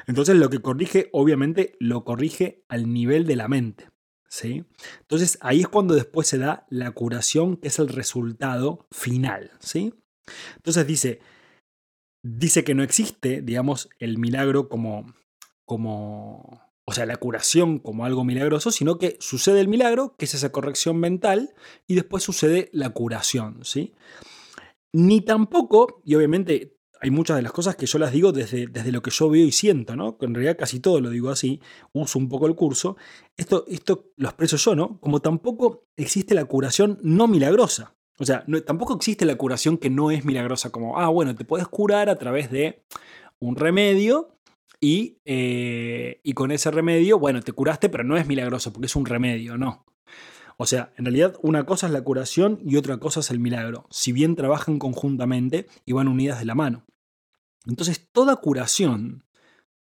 Entonces 0.06 0.36
lo 0.36 0.48
que 0.48 0.60
corrige, 0.60 1.08
obviamente, 1.12 1.76
lo 1.80 2.04
corrige 2.04 2.64
al 2.68 2.92
nivel 2.92 3.26
de 3.26 3.36
la 3.36 3.48
mente. 3.48 3.90
¿sí? 4.28 4.64
Entonces 5.00 5.38
ahí 5.40 5.62
es 5.62 5.68
cuando 5.68 5.94
después 5.94 6.28
se 6.28 6.38
da 6.38 6.66
la 6.70 6.92
curación, 6.92 7.56
que 7.56 7.68
es 7.68 7.78
el 7.78 7.88
resultado 7.88 8.86
final. 8.90 9.50
¿sí? 9.58 9.94
Entonces 10.56 10.86
dice, 10.86 11.20
dice 12.22 12.64
que 12.64 12.74
no 12.74 12.82
existe, 12.82 13.42
digamos, 13.42 13.88
el 13.98 14.18
milagro 14.18 14.68
como, 14.68 15.12
como, 15.64 16.65
o 16.88 16.92
sea, 16.92 17.04
la 17.04 17.16
curación 17.16 17.78
como 17.80 18.04
algo 18.04 18.24
milagroso, 18.24 18.70
sino 18.70 18.96
que 18.96 19.16
sucede 19.20 19.60
el 19.60 19.68
milagro, 19.68 20.14
que 20.16 20.24
es 20.24 20.34
esa 20.34 20.52
corrección 20.52 20.98
mental, 20.98 21.54
y 21.88 21.96
después 21.96 22.22
sucede 22.22 22.70
la 22.72 22.90
curación, 22.90 23.64
¿sí? 23.64 23.94
Ni 24.92 25.20
tampoco, 25.20 26.00
y 26.04 26.14
obviamente 26.14 26.76
hay 27.00 27.10
muchas 27.10 27.36
de 27.36 27.42
las 27.42 27.52
cosas 27.52 27.74
que 27.74 27.86
yo 27.86 27.98
las 27.98 28.12
digo 28.12 28.32
desde, 28.32 28.68
desde 28.68 28.92
lo 28.92 29.02
que 29.02 29.10
yo 29.10 29.28
veo 29.28 29.44
y 29.44 29.52
siento, 29.52 29.96
¿no? 29.96 30.16
Que 30.16 30.26
en 30.26 30.34
realidad 30.34 30.56
casi 30.56 30.78
todo 30.78 31.00
lo 31.00 31.10
digo 31.10 31.30
así, 31.30 31.60
uso 31.92 32.20
un 32.20 32.28
poco 32.28 32.46
el 32.46 32.54
curso. 32.54 32.96
Esto, 33.36 33.64
esto 33.68 34.12
lo 34.16 34.28
expreso 34.28 34.56
yo, 34.56 34.76
¿no? 34.76 35.00
Como 35.00 35.20
tampoco 35.20 35.88
existe 35.96 36.34
la 36.34 36.44
curación 36.44 36.98
no 37.02 37.26
milagrosa. 37.26 37.96
O 38.18 38.24
sea, 38.24 38.46
tampoco 38.64 38.94
existe 38.94 39.26
la 39.26 39.36
curación 39.36 39.76
que 39.76 39.90
no 39.90 40.10
es 40.10 40.24
milagrosa, 40.24 40.70
como, 40.70 40.98
ah, 40.98 41.08
bueno, 41.08 41.34
te 41.34 41.44
puedes 41.44 41.68
curar 41.68 42.08
a 42.08 42.16
través 42.16 42.50
de 42.50 42.84
un 43.38 43.56
remedio 43.56 44.35
eh, 44.80 46.20
y, 46.22 46.32
con 46.34 46.50
ese 46.50 46.70
remedio, 46.70 47.18
bueno, 47.18 47.42
te 47.42 47.52
curaste, 47.52 47.88
pero 47.88 48.04
no 48.04 48.16
es 48.16 48.26
milagroso 48.26 48.72
porque 48.72 48.86
es 48.86 48.96
un 48.96 49.06
remedio, 49.06 49.56
no. 49.56 49.84
O 50.58 50.66
sea, 50.66 50.92
en 50.96 51.04
realidad 51.04 51.36
una 51.42 51.66
cosa 51.66 51.86
es 51.86 51.92
la 51.92 52.02
curación 52.02 52.60
y 52.64 52.76
otra 52.76 52.98
cosa 52.98 53.20
es 53.20 53.30
el 53.30 53.38
milagro, 53.38 53.86
si 53.90 54.12
bien 54.12 54.36
trabajan 54.36 54.78
conjuntamente 54.78 55.66
y 55.84 55.92
van 55.92 56.08
unidas 56.08 56.38
de 56.38 56.46
la 56.46 56.54
mano. 56.54 56.86
Entonces, 57.66 58.08
toda 58.12 58.36
curación, 58.36 59.24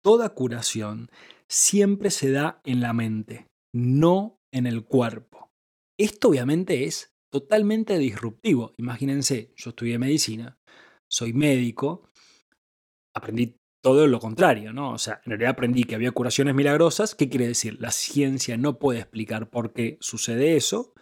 toda 0.01 0.29
curación 0.29 1.09
siempre 1.47 2.11
se 2.11 2.31
da 2.31 2.61
en 2.65 2.81
la 2.81 2.93
mente, 2.93 3.47
no 3.73 4.41
en 4.51 4.65
el 4.65 4.83
cuerpo. 4.83 5.51
Esto 5.97 6.29
obviamente 6.29 6.85
es 6.85 7.13
totalmente 7.29 7.97
disruptivo. 7.97 8.73
Imagínense, 8.77 9.53
yo 9.55 9.69
estudié 9.69 9.97
medicina, 9.99 10.57
soy 11.09 11.33
médico, 11.33 12.09
aprendí 13.13 13.57
todo 13.87 14.05
lo 14.05 14.19
contrario, 14.19 14.73
¿no? 14.73 14.91
O 14.91 14.97
sea, 14.97 15.21
en 15.23 15.29
realidad 15.29 15.51
aprendí 15.51 15.85
que 15.85 15.95
había 15.95 16.11
curaciones 16.11 16.53
milagrosas. 16.53 17.15
¿Qué 17.15 17.29
quiere 17.29 17.47
decir? 17.47 17.77
La 17.79 17.91
ciencia 17.91 18.57
no 18.57 18.79
puede 18.79 18.99
explicar 18.99 19.49
por 19.49 19.71
qué 19.71 19.97
sucede 20.01 20.57
eso. 20.57 20.93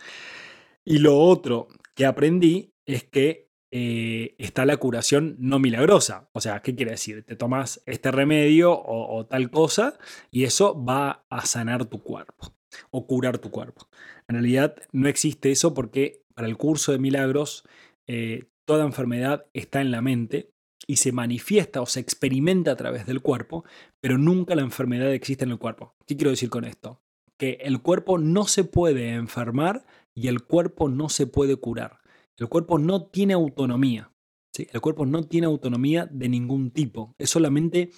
Y 0.84 1.00
lo 1.00 1.18
otro 1.18 1.68
que 1.96 2.06
aprendí 2.06 2.76
es 2.86 3.04
que 3.04 3.50
eh, 3.72 4.36
está 4.38 4.68
la 4.68 4.78
curación 4.78 5.36
no 5.40 5.58
milagrosa. 5.58 6.30
O 6.32 6.42
sea, 6.42 6.62
¿qué 6.62 6.76
quiere 6.76 6.92
decir? 6.92 7.26
Te 7.26 7.36
tomas 7.36 7.82
este 7.88 8.12
remedio 8.12 8.80
o, 8.80 9.26
tal 9.26 9.50
cosa 9.50 9.98
y 10.30 10.44
eso 10.44 10.80
va 10.86 11.26
a 11.32 11.44
sanar 11.48 11.86
tu 11.86 12.04
cuerpo 12.04 12.54
o 12.92 13.08
curar 13.08 13.40
tu 13.40 13.50
cuerpo. 13.50 13.90
En 14.28 14.36
realidad 14.36 14.76
no 14.92 15.08
existe 15.08 15.50
eso 15.50 15.74
porque 15.74 16.22
para 16.36 16.48
el 16.48 16.56
curso 16.56 16.92
de 16.92 17.00
milagros 17.00 17.64
eh, 18.06 18.44
toda 18.66 18.86
enfermedad 18.86 19.48
está 19.54 19.82
en 19.82 19.90
la 19.90 20.04
mente 20.04 20.52
y 20.88 20.98
se 20.98 21.12
manifiesta 21.12 21.82
o 21.82 21.86
se 21.86 22.00
experimenta 22.00 22.72
a 22.72 22.76
través 22.76 23.06
del 23.06 23.22
cuerpo, 23.22 23.66
pero 24.02 24.18
nunca 24.18 24.56
la 24.56 24.62
enfermedad 24.62 25.14
existe 25.14 25.46
en 25.46 25.52
el 25.52 25.60
cuerpo. 25.60 25.96
¿Qué 26.06 26.16
quiero 26.16 26.32
decir 26.32 26.50
con 26.50 26.66
esto? 26.66 27.02
Que 27.38 27.60
el 27.62 27.82
cuerpo 27.82 28.18
no 28.18 28.46
se 28.48 28.64
puede 28.64 29.14
enfermar 29.14 29.86
y 30.14 30.28
el 30.28 30.44
cuerpo 30.44 30.90
no 30.90 31.10
se 31.10 31.28
puede 31.28 31.56
curar. 31.58 32.00
El 32.38 32.50
cuerpo 32.50 32.80
no 32.80 33.08
tiene 33.08 33.34
autonomía. 33.34 34.12
El 34.58 34.80
cuerpo 34.80 35.06
no 35.06 35.24
tiene 35.24 35.48
autonomía 35.48 36.08
de 36.10 36.30
ningún 36.30 36.72
tipo. 36.72 37.14
Es 37.18 37.30
solamente 37.30 37.92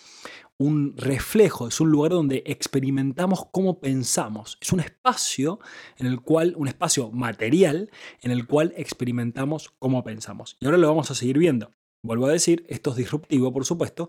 un 0.57 0.97
reflejo, 0.97 1.67
es 1.67 1.79
un 1.79 1.91
lugar 1.91 2.11
donde 2.11 2.41
experimentamos 2.47 3.45
cómo 3.51 3.79
pensamos. 3.79 4.57
Es 4.59 4.71
un 4.71 4.79
espacio 4.79 5.59
en 5.97 6.07
el 6.07 6.21
cual, 6.21 6.55
un 6.57 6.67
espacio 6.67 7.11
material 7.11 7.91
en 8.21 8.31
el 8.31 8.47
cual 8.47 8.73
experimentamos 8.75 9.71
cómo 9.77 10.03
pensamos. 10.03 10.57
Y 10.59 10.65
ahora 10.65 10.79
lo 10.79 10.87
vamos 10.87 11.11
a 11.11 11.15
seguir 11.15 11.37
viendo. 11.37 11.71
Vuelvo 12.03 12.27
a 12.27 12.31
decir, 12.31 12.65
esto 12.69 12.91
es 12.91 12.97
disruptivo, 12.97 13.51
por 13.51 13.65
supuesto, 13.65 14.07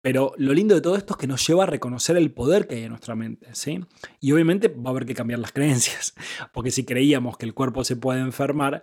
pero 0.00 0.34
lo 0.36 0.52
lindo 0.52 0.74
de 0.74 0.80
todo 0.80 0.96
esto 0.96 1.14
es 1.14 1.18
que 1.18 1.26
nos 1.26 1.46
lleva 1.46 1.64
a 1.64 1.66
reconocer 1.66 2.16
el 2.16 2.30
poder 2.30 2.66
que 2.66 2.76
hay 2.76 2.82
en 2.84 2.90
nuestra 2.90 3.14
mente, 3.14 3.48
¿sí? 3.54 3.80
Y 4.20 4.32
obviamente 4.32 4.68
va 4.68 4.88
a 4.88 4.90
haber 4.90 5.06
que 5.06 5.14
cambiar 5.14 5.40
las 5.40 5.52
creencias, 5.52 6.14
porque 6.52 6.70
si 6.70 6.84
creíamos 6.84 7.36
que 7.36 7.46
el 7.46 7.54
cuerpo 7.54 7.84
se 7.84 7.96
puede 7.96 8.20
enfermar, 8.20 8.82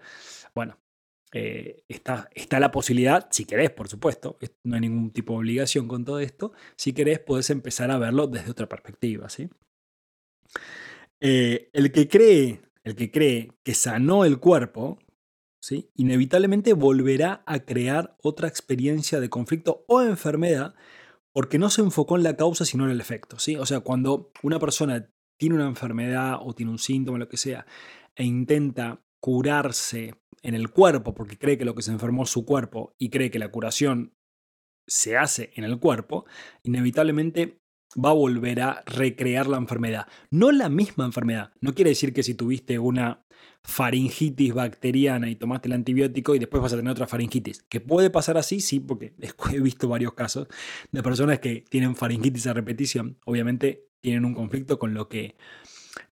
bueno, 0.54 0.78
eh, 1.34 1.84
está, 1.88 2.28
la 2.60 2.72
posibilidad, 2.72 3.28
si 3.32 3.46
querés, 3.46 3.72
por 3.72 3.88
supuesto, 3.88 4.38
no 4.64 4.76
hay 4.76 4.82
ningún 4.82 5.12
tipo 5.12 5.34
de 5.34 5.40
obligación 5.40 5.88
con 5.88 6.04
todo 6.04 6.20
esto, 6.20 6.52
si 6.76 6.94
querés 6.94 7.20
puedes 7.20 7.50
empezar 7.50 7.90
a 7.92 7.98
verlo 7.98 8.28
desde 8.28 8.52
otra 8.52 8.68
perspectiva. 8.68 9.30
¿sí? 9.30 9.50
Eh, 11.20 11.70
el, 11.72 11.92
que 11.92 12.08
cree, 12.08 12.62
el 12.84 12.96
que 12.96 13.12
cree 13.12 13.52
que 13.64 13.74
sanó 13.74 14.26
el 14.26 14.40
cuerpo, 14.40 15.00
inevitablemente 15.96 16.74
volverá 16.74 17.44
a 17.46 17.60
crear 17.60 18.16
otra 18.22 18.48
experiencia 18.48 19.20
de 19.20 19.30
conflicto 19.30 19.86
o 19.88 20.02
enfermedad 20.02 20.76
porque 21.34 21.60
no 21.60 21.70
se 21.70 21.82
enfocó 21.82 22.18
en 22.18 22.24
la 22.24 22.36
causa 22.36 22.66
sino 22.66 22.86
en 22.86 22.92
el 22.92 23.02
efecto. 23.02 23.40
¿sí? 23.40 23.56
O 23.56 23.66
sea, 23.66 23.82
cuando 23.82 24.32
una 24.44 24.60
persona 24.60 25.10
tiene 25.38 25.56
una 25.56 25.68
enfermedad 25.68 26.38
o 26.42 26.54
tiene 26.54 26.72
un 26.72 26.80
síntoma, 26.80 27.18
lo 27.18 27.30
que 27.30 27.38
sea, 27.38 27.66
e 28.16 28.24
intenta 28.24 29.04
curarse 29.20 30.16
en 30.42 30.56
el 30.56 30.70
cuerpo 30.70 31.14
porque 31.14 31.38
cree 31.38 31.58
que 31.58 31.66
lo 31.66 31.76
que 31.76 31.84
se 31.84 31.92
enfermó 31.92 32.24
es 32.24 32.30
su 32.30 32.46
cuerpo 32.46 32.96
y 32.98 33.10
cree 33.10 33.32
que 33.32 33.40
la 33.40 33.52
curación 33.52 34.16
se 34.88 35.16
hace 35.16 35.52
en 35.56 35.64
el 35.64 35.80
cuerpo, 35.80 36.26
inevitablemente 36.64 37.61
va 37.96 38.10
a 38.10 38.14
volver 38.14 38.62
a 38.62 38.84
recrear 38.86 39.48
la 39.48 39.58
enfermedad. 39.58 40.08
No 40.30 40.52
la 40.52 40.70
misma 40.70 41.06
enfermedad. 41.06 41.52
No 41.60 41.74
quiere 41.74 41.90
decir 41.90 42.14
que 42.14 42.24
si 42.24 42.34
tuviste 42.34 42.80
una 42.80 43.24
faringitis 43.64 44.54
bacteriana 44.54 45.30
y 45.30 45.36
tomaste 45.36 45.68
el 45.68 45.74
antibiótico 45.74 46.36
y 46.36 46.40
después 46.40 46.62
vas 46.64 46.74
a 46.74 46.78
tener 46.78 46.92
otra 46.92 47.08
faringitis. 47.08 47.64
Que 47.64 47.80
puede 47.80 48.10
pasar 48.10 48.38
así, 48.38 48.60
sí, 48.60 48.80
porque 48.80 49.14
he 49.54 49.60
visto 49.60 49.88
varios 49.88 50.14
casos 50.14 50.48
de 50.92 51.04
personas 51.04 51.40
que 51.40 51.64
tienen 51.70 51.96
faringitis 51.96 52.48
a 52.48 52.54
repetición. 52.54 53.18
Obviamente 53.26 53.88
tienen 54.02 54.26
un 54.26 54.34
conflicto 54.34 54.80
con 54.80 54.94
lo 54.94 55.08
que 55.08 55.36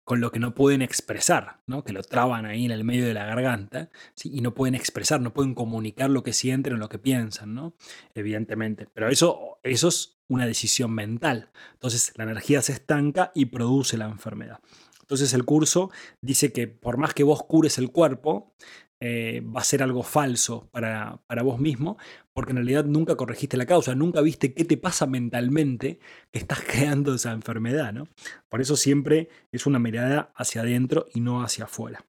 con 0.05 0.23
lo 0.23 0.33
que 0.33 0.39
no 0.39 0.55
pueden 0.55 0.81
expresar, 0.81 1.61
¿no? 1.67 1.85
que 1.85 1.93
lo 1.93 2.03
traban 2.03 2.47
ahí 2.47 2.65
en 2.65 2.71
el 2.71 2.83
medio 2.83 3.05
de 3.05 3.13
la 3.13 3.27
garganta 3.27 3.91
y 4.25 4.41
no 4.41 4.55
pueden 4.55 4.75
expresar, 4.75 5.21
no 5.21 5.35
pueden 5.35 5.55
comunicar 5.55 6.09
lo 6.09 6.23
que 6.23 6.33
sienten 6.33 6.73
o 6.73 6.77
lo 6.79 6.89
que 6.89 6.99
piensan, 6.99 7.55
¿no? 7.55 7.75
evidentemente. 8.15 8.89
Pero 8.95 9.11
eso, 9.11 9.59
eso 9.63 9.89
es 9.89 10.18
una 10.29 10.47
decisión 10.47 10.93
mental. 10.93 11.51
Entonces 11.73 12.13
la 12.17 12.25
energía 12.25 12.63
se 12.63 12.73
estanca 12.73 13.33
y 13.35 13.47
produce 13.47 13.97
la 13.99 14.07
enfermedad. 14.07 14.61
Entonces 15.01 15.33
el 15.33 15.45
curso 15.45 15.91
dice 16.21 16.53
que 16.53 16.69
por 16.69 16.99
más 16.99 17.15
que 17.15 17.25
vos 17.25 17.43
cures 17.43 17.79
el 17.79 17.91
cuerpo, 17.91 18.53
eh, 19.01 19.43
va 19.43 19.61
a 19.61 19.65
ser 19.65 19.85
algo 19.85 20.03
falso 20.03 20.69
para, 20.73 21.23
para, 21.29 21.43
vos 21.43 21.61
mismo, 21.61 21.99
porque 22.33 22.51
en 22.51 22.57
realidad 22.57 22.85
nunca 22.85 23.15
corregiste 23.15 23.57
la 23.57 23.65
causa, 23.65 23.95
nunca 23.95 24.21
viste 24.21 24.55
qué 24.55 24.65
te 24.65 24.77
pasa 24.77 25.07
mentalmente 25.07 26.01
que 26.33 26.41
estás 26.41 26.61
creando 26.67 27.15
esa 27.15 27.33
enfermedad. 27.33 27.93
¿no? 27.93 28.09
Por 28.49 28.61
eso 28.61 28.77
siempre 28.77 29.29
es 29.53 29.67
una 29.67 29.79
mirada 29.79 30.33
hacia 30.35 30.63
adentro 30.63 31.07
y 31.15 31.21
no 31.21 31.43
hacia 31.43 31.65
afuera. 31.65 32.05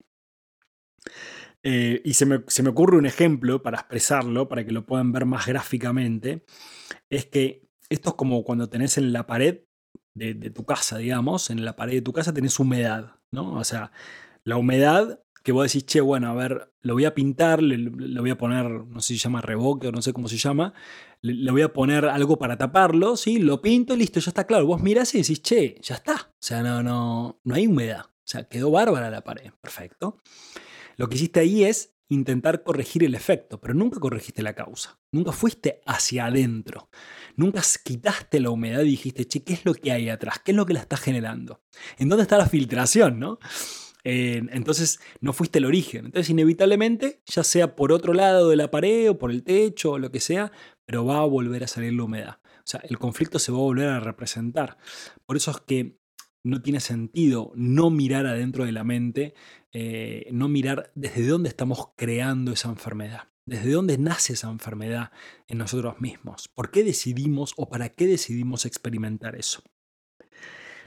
Eh, 1.62 2.02
y 2.04 2.14
se 2.16 2.26
me, 2.26 2.44
se 2.48 2.64
me 2.64 2.70
ocurre 2.70 2.98
un 2.98 3.06
ejemplo 3.06 3.62
para 3.62 3.78
expresarlo, 3.78 4.48
para 4.48 4.66
que 4.66 4.72
lo 4.72 4.86
puedan 4.86 5.12
ver 5.12 5.26
más 5.26 5.46
gráficamente, 5.46 6.44
es 7.10 7.28
que 7.28 7.69
esto 7.90 8.10
es 8.10 8.16
como 8.16 8.44
cuando 8.44 8.70
tenés 8.70 8.98
en 8.98 9.14
la 9.14 9.28
pared 9.28 9.62
de, 10.14 10.34
tu 10.50 10.66
casa, 10.66 10.98
digamos, 10.98 11.50
en 11.50 11.64
la 11.64 11.76
pared 11.76 11.94
de 11.94 12.02
tu 12.02 12.14
casa 12.14 12.34
tenés 12.34 12.60
humedad, 12.60 13.16
¿no? 13.32 13.54
O 13.54 13.64
sea, 13.64 13.92
la 14.44 14.58
humedad 14.58 15.22
que 15.44 15.54
vos 15.54 15.72
decís, 15.72 15.86
che, 15.86 16.02
bueno, 16.02 16.30
a 16.30 16.34
ver, 16.34 16.74
lo 16.82 16.94
voy 16.94 17.06
a 17.06 17.16
pintar, 17.16 17.64
le, 17.64 17.90
voy 18.20 18.30
a 18.30 18.38
poner, 18.38 18.70
no 18.70 19.00
sé 19.00 19.14
si 19.14 19.20
se 19.20 19.24
llama 19.24 19.42
reboque 19.42 19.88
o 19.88 19.92
no 19.92 20.02
sé 20.02 20.12
cómo 20.12 20.28
se 20.28 20.38
llama, 20.38 20.74
le, 21.22 21.52
voy 21.52 21.62
a 21.62 21.72
poner 21.72 22.06
algo 22.06 22.38
para 22.38 22.58
taparlo, 22.58 23.16
¿sí? 23.16 23.40
Lo 23.40 23.62
pinto 23.62 23.96
listo, 23.96 24.20
ya 24.20 24.32
está 24.32 24.46
claro. 24.46 24.66
Vos 24.66 24.82
mirás 24.82 25.16
y 25.16 25.20
decís, 25.20 25.42
che, 25.42 25.80
ya 25.82 25.96
está. 25.96 26.14
O 26.14 26.42
sea, 26.42 26.62
no, 26.62 26.84
no, 26.84 27.40
no 27.44 27.56
hay 27.56 27.68
humedad. 27.68 28.06
O 28.06 28.32
sea, 28.32 28.44
quedó 28.44 28.72
bárbara 28.72 29.10
la 29.10 29.24
pared. 29.24 29.52
Perfecto. 29.62 30.18
Lo 30.98 31.08
que 31.08 31.16
hiciste 31.16 31.40
ahí 31.40 31.64
es 31.64 31.96
intentar 32.10 32.64
corregir 32.64 33.04
el 33.04 33.16
efecto, 33.16 33.62
pero 33.62 33.74
nunca 33.74 34.00
corregiste 34.00 34.44
la 34.44 34.54
causa. 34.54 35.00
Nunca 35.12 35.32
fuiste 35.32 35.82
hacia 35.86 36.26
adentro. 36.26 36.90
Nunca 37.40 37.62
quitaste 37.86 38.42
la 38.42 38.50
humedad 38.50 38.82
y 38.82 38.90
dijiste, 38.90 39.26
che, 39.26 39.46
¿qué 39.46 39.54
es 39.54 39.64
lo 39.64 39.74
que 39.74 39.94
hay 39.94 40.10
atrás? 40.10 40.42
¿Qué 40.44 40.52
es 40.52 40.58
lo 40.58 40.66
que 40.66 40.74
la 40.74 40.82
está 40.82 40.98
generando? 40.98 41.62
¿En 41.98 42.10
dónde 42.10 42.24
está 42.24 42.38
la 42.38 42.48
filtración, 42.48 43.18
no? 43.18 43.40
entonces 44.04 45.00
no 45.22 45.32
fuiste 45.32 45.60
el 45.60 45.66
origen. 45.66 46.06
Entonces 46.08 46.30
inevitablemente, 46.30 47.22
ya 47.26 47.46
sea 47.46 47.78
por 47.78 47.94
otro 47.94 48.14
lado 48.14 48.50
de 48.50 48.58
la 48.58 48.70
pared 48.72 49.10
o 49.10 49.18
por 49.18 49.32
el 49.32 49.44
techo 49.44 49.92
o 49.92 50.00
lo 50.00 50.12
que 50.12 50.20
sea, 50.20 50.52
pero 50.86 51.06
va 51.06 51.20
a 51.20 51.26
volver 51.26 51.64
a 51.64 51.68
salir 51.68 51.94
la 51.94 52.04
humedad. 52.04 52.40
O 52.44 52.66
sea, 52.66 52.82
el 52.84 52.98
conflicto 52.98 53.40
se 53.40 53.54
va 53.54 53.60
a 53.60 53.62
volver 53.62 53.88
a 53.88 54.02
representar. 54.02 54.78
Por 55.26 55.38
eso 55.38 55.52
es 55.52 55.62
que 55.62 55.98
no 56.44 56.62
tiene 56.62 56.82
sentido 56.82 57.54
no 57.56 57.90
mirar 57.90 58.26
adentro 58.26 58.66
de 58.66 58.74
la 58.74 58.84
mente, 58.84 59.34
eh, 59.72 60.28
no 60.32 60.50
mirar 60.50 60.92
desde 60.94 61.26
dónde 61.26 61.48
estamos 61.48 61.90
creando 61.96 62.52
esa 62.52 62.68
enfermedad. 62.68 63.30
¿Desde 63.50 63.72
dónde 63.72 63.98
nace 63.98 64.34
esa 64.34 64.52
enfermedad 64.52 65.10
en 65.48 65.58
nosotros 65.58 66.00
mismos? 66.00 66.50
¿Por 66.50 66.70
qué 66.70 66.84
decidimos 66.84 67.56
o 67.58 67.68
para 67.68 67.90
qué 67.90 68.06
decidimos 68.06 68.68
experimentar 68.68 69.36
eso? 69.36 69.64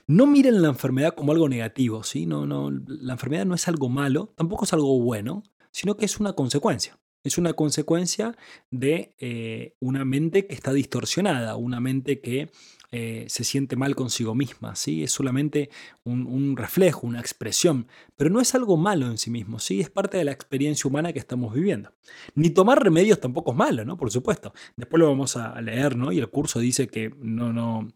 No 0.07 0.29
miren 0.29 0.63
la 0.63 0.69
enfermedad 0.69 1.17
como 1.17 1.33
algo 1.33 1.49
negativo, 1.49 2.05
¿sí? 2.05 2.25
No, 2.25 2.47
no, 2.47 2.71
la 2.71 3.15
enfermedad 3.15 3.47
no 3.47 3.57
es 3.57 3.67
algo 3.67 3.89
malo, 3.89 4.33
tampoco 4.37 4.65
es 4.65 4.73
algo 4.73 4.97
bueno, 5.01 5.43
sino 5.73 5.97
que 5.97 6.05
es 6.05 6.21
una 6.21 6.35
consecuencia. 6.35 7.01
Es 7.25 7.37
una 7.37 7.55
consecuencia 7.55 8.37
de 8.71 9.17
eh, 9.19 9.75
una 9.81 10.05
mente 10.05 10.47
que 10.47 10.55
está 10.55 10.73
distorsionada, 10.73 11.57
una 11.57 11.81
mente 11.81 12.21
que 12.21 12.53
eh, 12.95 13.25
se 13.29 13.43
siente 13.43 13.75
mal 13.75 13.97
consigo 13.97 14.35
misma, 14.35 14.77
¿sí? 14.77 15.03
Es 15.03 15.13
solamente 15.13 15.71
un, 16.05 16.57
reflejo, 16.59 17.07
una 17.07 17.21
expresión, 17.21 17.87
pero 18.17 18.29
no 18.29 18.39
es 18.39 18.55
algo 18.55 18.77
malo 18.77 19.07
en 19.07 19.17
sí 19.17 19.31
mismo, 19.31 19.59
¿sí? 19.59 19.81
Es 19.81 19.89
parte 19.89 20.19
de 20.19 20.25
la 20.25 20.33
experiencia 20.33 20.87
humana 20.87 21.13
que 21.13 21.19
estamos 21.19 21.55
viviendo. 21.55 21.91
Ni 22.35 22.51
tomar 22.51 22.83
remedios 22.83 23.19
tampoco 23.19 23.53
es 23.53 23.57
malo, 23.57 23.87
¿no? 23.87 23.97
Por 23.97 24.11
supuesto. 24.11 24.53
Después 24.77 25.01
lo 25.01 25.09
vamos 25.09 25.37
a 25.37 25.59
leer, 25.63 25.97
¿no? 25.97 26.13
Y 26.13 26.19
el 26.19 26.29
curso 26.29 26.61
dice 26.61 26.87
que 26.87 27.11
no, 27.19 27.51
no, 27.53 27.89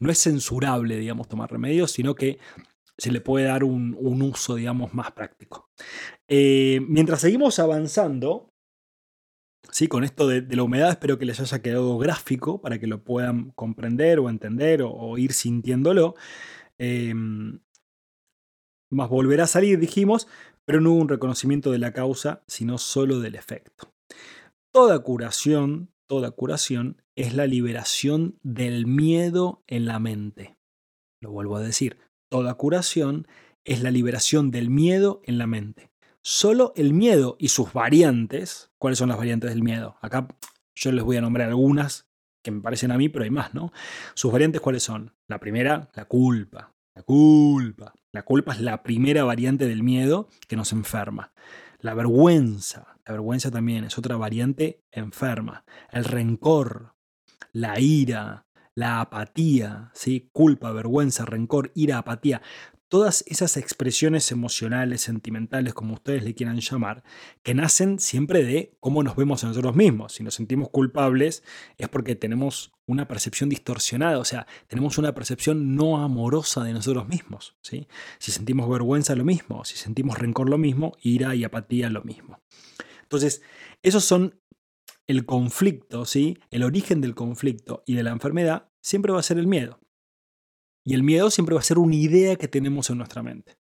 no 0.00 0.10
es 0.10 0.18
censurable, 0.18 0.96
digamos, 0.96 1.28
tomar 1.28 1.52
remedios, 1.52 1.90
sino 1.92 2.14
que 2.14 2.38
se 2.96 3.12
le 3.12 3.20
puede 3.20 3.44
dar 3.46 3.64
un, 3.64 3.96
uso, 4.00 4.54
digamos, 4.54 4.94
más 4.94 5.12
práctico. 5.12 5.70
Eh, 6.26 6.80
mientras 6.88 7.20
seguimos 7.20 7.58
avanzando, 7.58 8.50
Sí, 9.70 9.86
con 9.86 10.04
esto 10.04 10.26
de, 10.26 10.42
la 10.54 10.62
humedad 10.62 10.90
espero 10.90 11.18
que 11.18 11.26
les 11.26 11.40
haya 11.40 11.60
quedado 11.60 11.98
gráfico 11.98 12.60
para 12.60 12.78
que 12.78 12.86
lo 12.86 13.04
puedan 13.04 13.50
comprender 13.50 14.18
o 14.18 14.30
entender 14.30 14.82
o, 14.82 15.18
ir 15.18 15.32
sintiéndolo. 15.32 16.14
Em, 16.78 17.60
más 18.90 19.08
volverá 19.10 19.44
a 19.44 19.48
salir, 19.48 19.78
dijimos, 19.78 20.26
pero 20.64 20.80
no 20.80 20.92
hubo 20.92 21.00
un 21.02 21.08
reconocimiento 21.08 21.70
de 21.70 21.78
la 21.78 21.92
causa, 21.92 22.42
sino 22.46 22.78
solo 22.78 23.20
del 23.20 23.34
efecto. 23.34 23.92
Toda 24.72 24.98
curación, 25.00 25.90
toda 26.06 26.30
curación 26.30 27.02
es 27.16 27.34
la 27.34 27.46
liberación 27.46 28.38
del 28.42 28.86
miedo 28.86 29.62
en 29.66 29.86
la 29.86 29.98
mente. 29.98 30.56
Lo 31.20 31.30
vuelvo 31.30 31.56
a 31.56 31.60
decir, 31.60 31.98
toda 32.30 32.54
curación 32.54 33.26
es 33.64 33.82
la 33.82 33.90
liberación 33.90 34.50
del 34.50 34.70
miedo 34.70 35.20
en 35.24 35.36
la 35.36 35.46
mente. 35.46 35.90
Solo 36.22 36.72
el 36.76 36.92
miedo 36.92 37.36
y 37.38 37.48
sus 37.48 37.72
variantes, 37.72 38.70
¿cuáles 38.78 38.98
son 38.98 39.08
las 39.08 39.18
variantes 39.18 39.50
del 39.50 39.62
miedo? 39.62 39.96
Acá 40.00 40.28
yo 40.74 40.92
les 40.92 41.04
voy 41.04 41.16
a 41.16 41.20
nombrar 41.20 41.48
algunas 41.48 42.08
que 42.42 42.50
me 42.50 42.60
parecen 42.60 42.90
a 42.90 42.98
mí, 42.98 43.08
pero 43.08 43.24
hay 43.24 43.30
más, 43.30 43.54
¿no? 43.54 43.72
Sus 44.14 44.32
variantes, 44.32 44.60
¿cuáles 44.60 44.82
son? 44.82 45.14
La 45.26 45.40
primera, 45.40 45.90
la 45.94 46.04
culpa. 46.06 46.74
La 46.94 47.02
culpa. 47.02 47.94
La 48.12 48.24
culpa 48.24 48.52
es 48.52 48.60
la 48.60 48.82
primera 48.82 49.24
variante 49.24 49.66
del 49.66 49.82
miedo 49.82 50.28
que 50.48 50.56
nos 50.56 50.72
enferma. 50.72 51.32
La 51.78 51.94
vergüenza. 51.94 52.96
La 53.06 53.12
vergüenza 53.12 53.50
también 53.50 53.84
es 53.84 53.98
otra 53.98 54.16
variante 54.16 54.84
enferma. 54.90 55.64
El 55.90 56.04
rencor, 56.04 56.94
la 57.52 57.78
ira, 57.78 58.46
la 58.74 59.00
apatía, 59.00 59.90
¿sí? 59.94 60.28
culpa, 60.32 60.72
vergüenza, 60.72 61.24
rencor, 61.24 61.70
ira, 61.74 61.98
apatía 61.98 62.42
todas 62.88 63.22
esas 63.26 63.56
expresiones 63.56 64.32
emocionales, 64.32 65.02
sentimentales, 65.02 65.74
como 65.74 65.94
ustedes 65.94 66.24
le 66.24 66.34
quieran 66.34 66.58
llamar, 66.58 67.04
que 67.42 67.54
nacen 67.54 67.98
siempre 67.98 68.44
de 68.44 68.76
cómo 68.80 69.02
nos 69.02 69.16
vemos 69.16 69.44
a 69.44 69.48
nosotros 69.48 69.76
mismos. 69.76 70.14
Si 70.14 70.22
nos 70.22 70.34
sentimos 70.34 70.70
culpables 70.70 71.42
es 71.76 71.88
porque 71.88 72.16
tenemos 72.16 72.72
una 72.86 73.06
percepción 73.06 73.50
distorsionada, 73.50 74.18
o 74.18 74.24
sea, 74.24 74.46
tenemos 74.66 74.96
una 74.96 75.14
percepción 75.14 75.76
no 75.76 76.02
amorosa 76.02 76.64
de 76.64 76.72
nosotros 76.72 77.06
mismos. 77.08 77.56
Si 77.62 77.86
sentimos 78.18 78.68
vergüenza, 78.68 79.14
lo 79.14 79.24
mismo. 79.24 79.64
Si 79.64 79.76
sentimos 79.76 80.18
rencor, 80.18 80.48
lo 80.48 80.58
mismo. 80.58 80.96
Ira 81.02 81.34
y 81.34 81.44
apatía, 81.44 81.90
lo 81.90 82.02
mismo. 82.02 82.40
Entonces, 83.02 83.42
esos 83.82 84.04
son 84.04 84.40
el 85.06 85.24
conflicto, 85.24 86.04
¿sí? 86.04 86.38
el 86.50 86.62
origen 86.62 87.00
del 87.00 87.14
conflicto 87.14 87.82
y 87.86 87.94
de 87.94 88.02
la 88.02 88.10
enfermedad 88.10 88.70
siempre 88.80 89.12
va 89.12 89.20
a 89.20 89.22
ser 89.22 89.38
el 89.38 89.46
miedo. 89.46 89.80
Y 90.88 90.94
el 90.94 91.02
miedo 91.02 91.30
siempre 91.30 91.54
va 91.54 91.60
a 91.60 91.64
ser 91.64 91.78
una 91.78 91.96
idea 91.96 92.36
que 92.36 92.48
tenemos 92.48 92.88
en 92.88 92.96
nuestra 92.96 93.22
mente. 93.22 93.58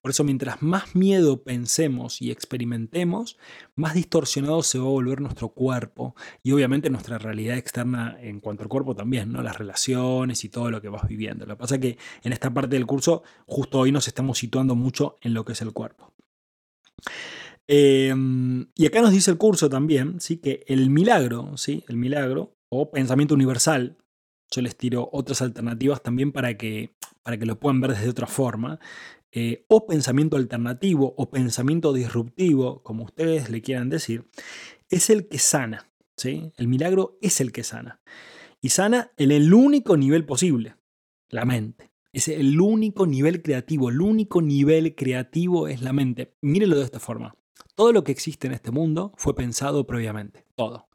Por 0.00 0.12
eso 0.12 0.22
mientras 0.22 0.62
más 0.62 0.94
miedo 0.94 1.42
pensemos 1.42 2.22
y 2.22 2.30
experimentemos, 2.30 3.38
más 3.74 3.94
distorsionado 3.94 4.62
se 4.62 4.78
va 4.78 4.84
a 4.84 4.90
volver 4.90 5.20
nuestro 5.20 5.48
cuerpo 5.48 6.14
y 6.44 6.52
obviamente 6.52 6.88
nuestra 6.88 7.18
realidad 7.18 7.58
externa 7.58 8.16
en 8.20 8.38
cuanto 8.38 8.62
al 8.62 8.68
cuerpo 8.68 8.94
también, 8.94 9.32
¿no? 9.32 9.42
las 9.42 9.58
relaciones 9.58 10.44
y 10.44 10.48
todo 10.48 10.70
lo 10.70 10.80
que 10.80 10.88
vas 10.88 11.08
viviendo. 11.08 11.44
Lo 11.44 11.56
que 11.56 11.58
pasa 11.58 11.74
es 11.74 11.80
que 11.80 11.98
en 12.22 12.32
esta 12.32 12.54
parte 12.54 12.76
del 12.76 12.86
curso 12.86 13.24
justo 13.46 13.80
hoy 13.80 13.90
nos 13.90 14.06
estamos 14.06 14.38
situando 14.38 14.76
mucho 14.76 15.16
en 15.22 15.34
lo 15.34 15.44
que 15.44 15.54
es 15.54 15.62
el 15.62 15.72
cuerpo. 15.72 16.14
Em, 17.66 18.68
y 18.76 18.86
acá 18.86 19.02
nos 19.02 19.10
dice 19.10 19.32
el 19.32 19.38
curso 19.38 19.68
también 19.68 20.20
¿sí? 20.20 20.36
que 20.36 20.62
el 20.68 20.88
milagro, 20.88 21.56
¿sí? 21.56 21.82
el 21.88 21.96
milagro 21.96 22.54
o 22.68 22.92
pensamiento 22.92 23.34
universal, 23.34 23.96
yo 24.50 24.62
les 24.62 24.76
tiro 24.76 25.08
otras 25.12 25.42
alternativas 25.42 26.02
también 26.02 26.32
para 26.32 26.56
que, 26.56 26.94
para 27.22 27.38
que 27.38 27.46
lo 27.46 27.58
puedan 27.58 27.80
ver 27.80 27.92
desde 27.92 28.08
otra 28.08 28.26
forma. 28.26 28.80
Eh, 29.32 29.64
o 29.68 29.86
pensamiento 29.86 30.36
alternativo 30.36 31.14
o 31.16 31.30
pensamiento 31.30 31.92
disruptivo, 31.92 32.82
como 32.82 33.04
ustedes 33.04 33.48
le 33.48 33.62
quieran 33.62 33.88
decir, 33.88 34.28
es 34.88 35.08
el 35.08 35.28
que 35.28 35.38
sana. 35.38 35.88
¿sí? 36.16 36.52
El 36.56 36.66
milagro 36.66 37.16
es 37.22 37.40
el 37.40 37.52
que 37.52 37.62
sana. 37.62 38.00
Y 38.60 38.70
sana 38.70 39.12
en 39.16 39.30
el 39.30 39.54
único 39.54 39.96
nivel 39.96 40.26
posible, 40.26 40.74
la 41.28 41.44
mente. 41.44 41.92
Es 42.12 42.26
el 42.26 42.60
único 42.60 43.06
nivel 43.06 43.40
creativo. 43.40 43.88
El 43.88 44.00
único 44.00 44.42
nivel 44.42 44.96
creativo 44.96 45.68
es 45.68 45.80
la 45.80 45.92
mente. 45.92 46.34
Mírenlo 46.40 46.76
de 46.76 46.84
esta 46.84 46.98
forma. 46.98 47.36
Todo 47.76 47.92
lo 47.92 48.02
que 48.02 48.10
existe 48.10 48.48
en 48.48 48.52
este 48.52 48.72
mundo 48.72 49.12
fue 49.16 49.36
pensado 49.36 49.86
previamente. 49.86 50.44
Todo 50.56 50.89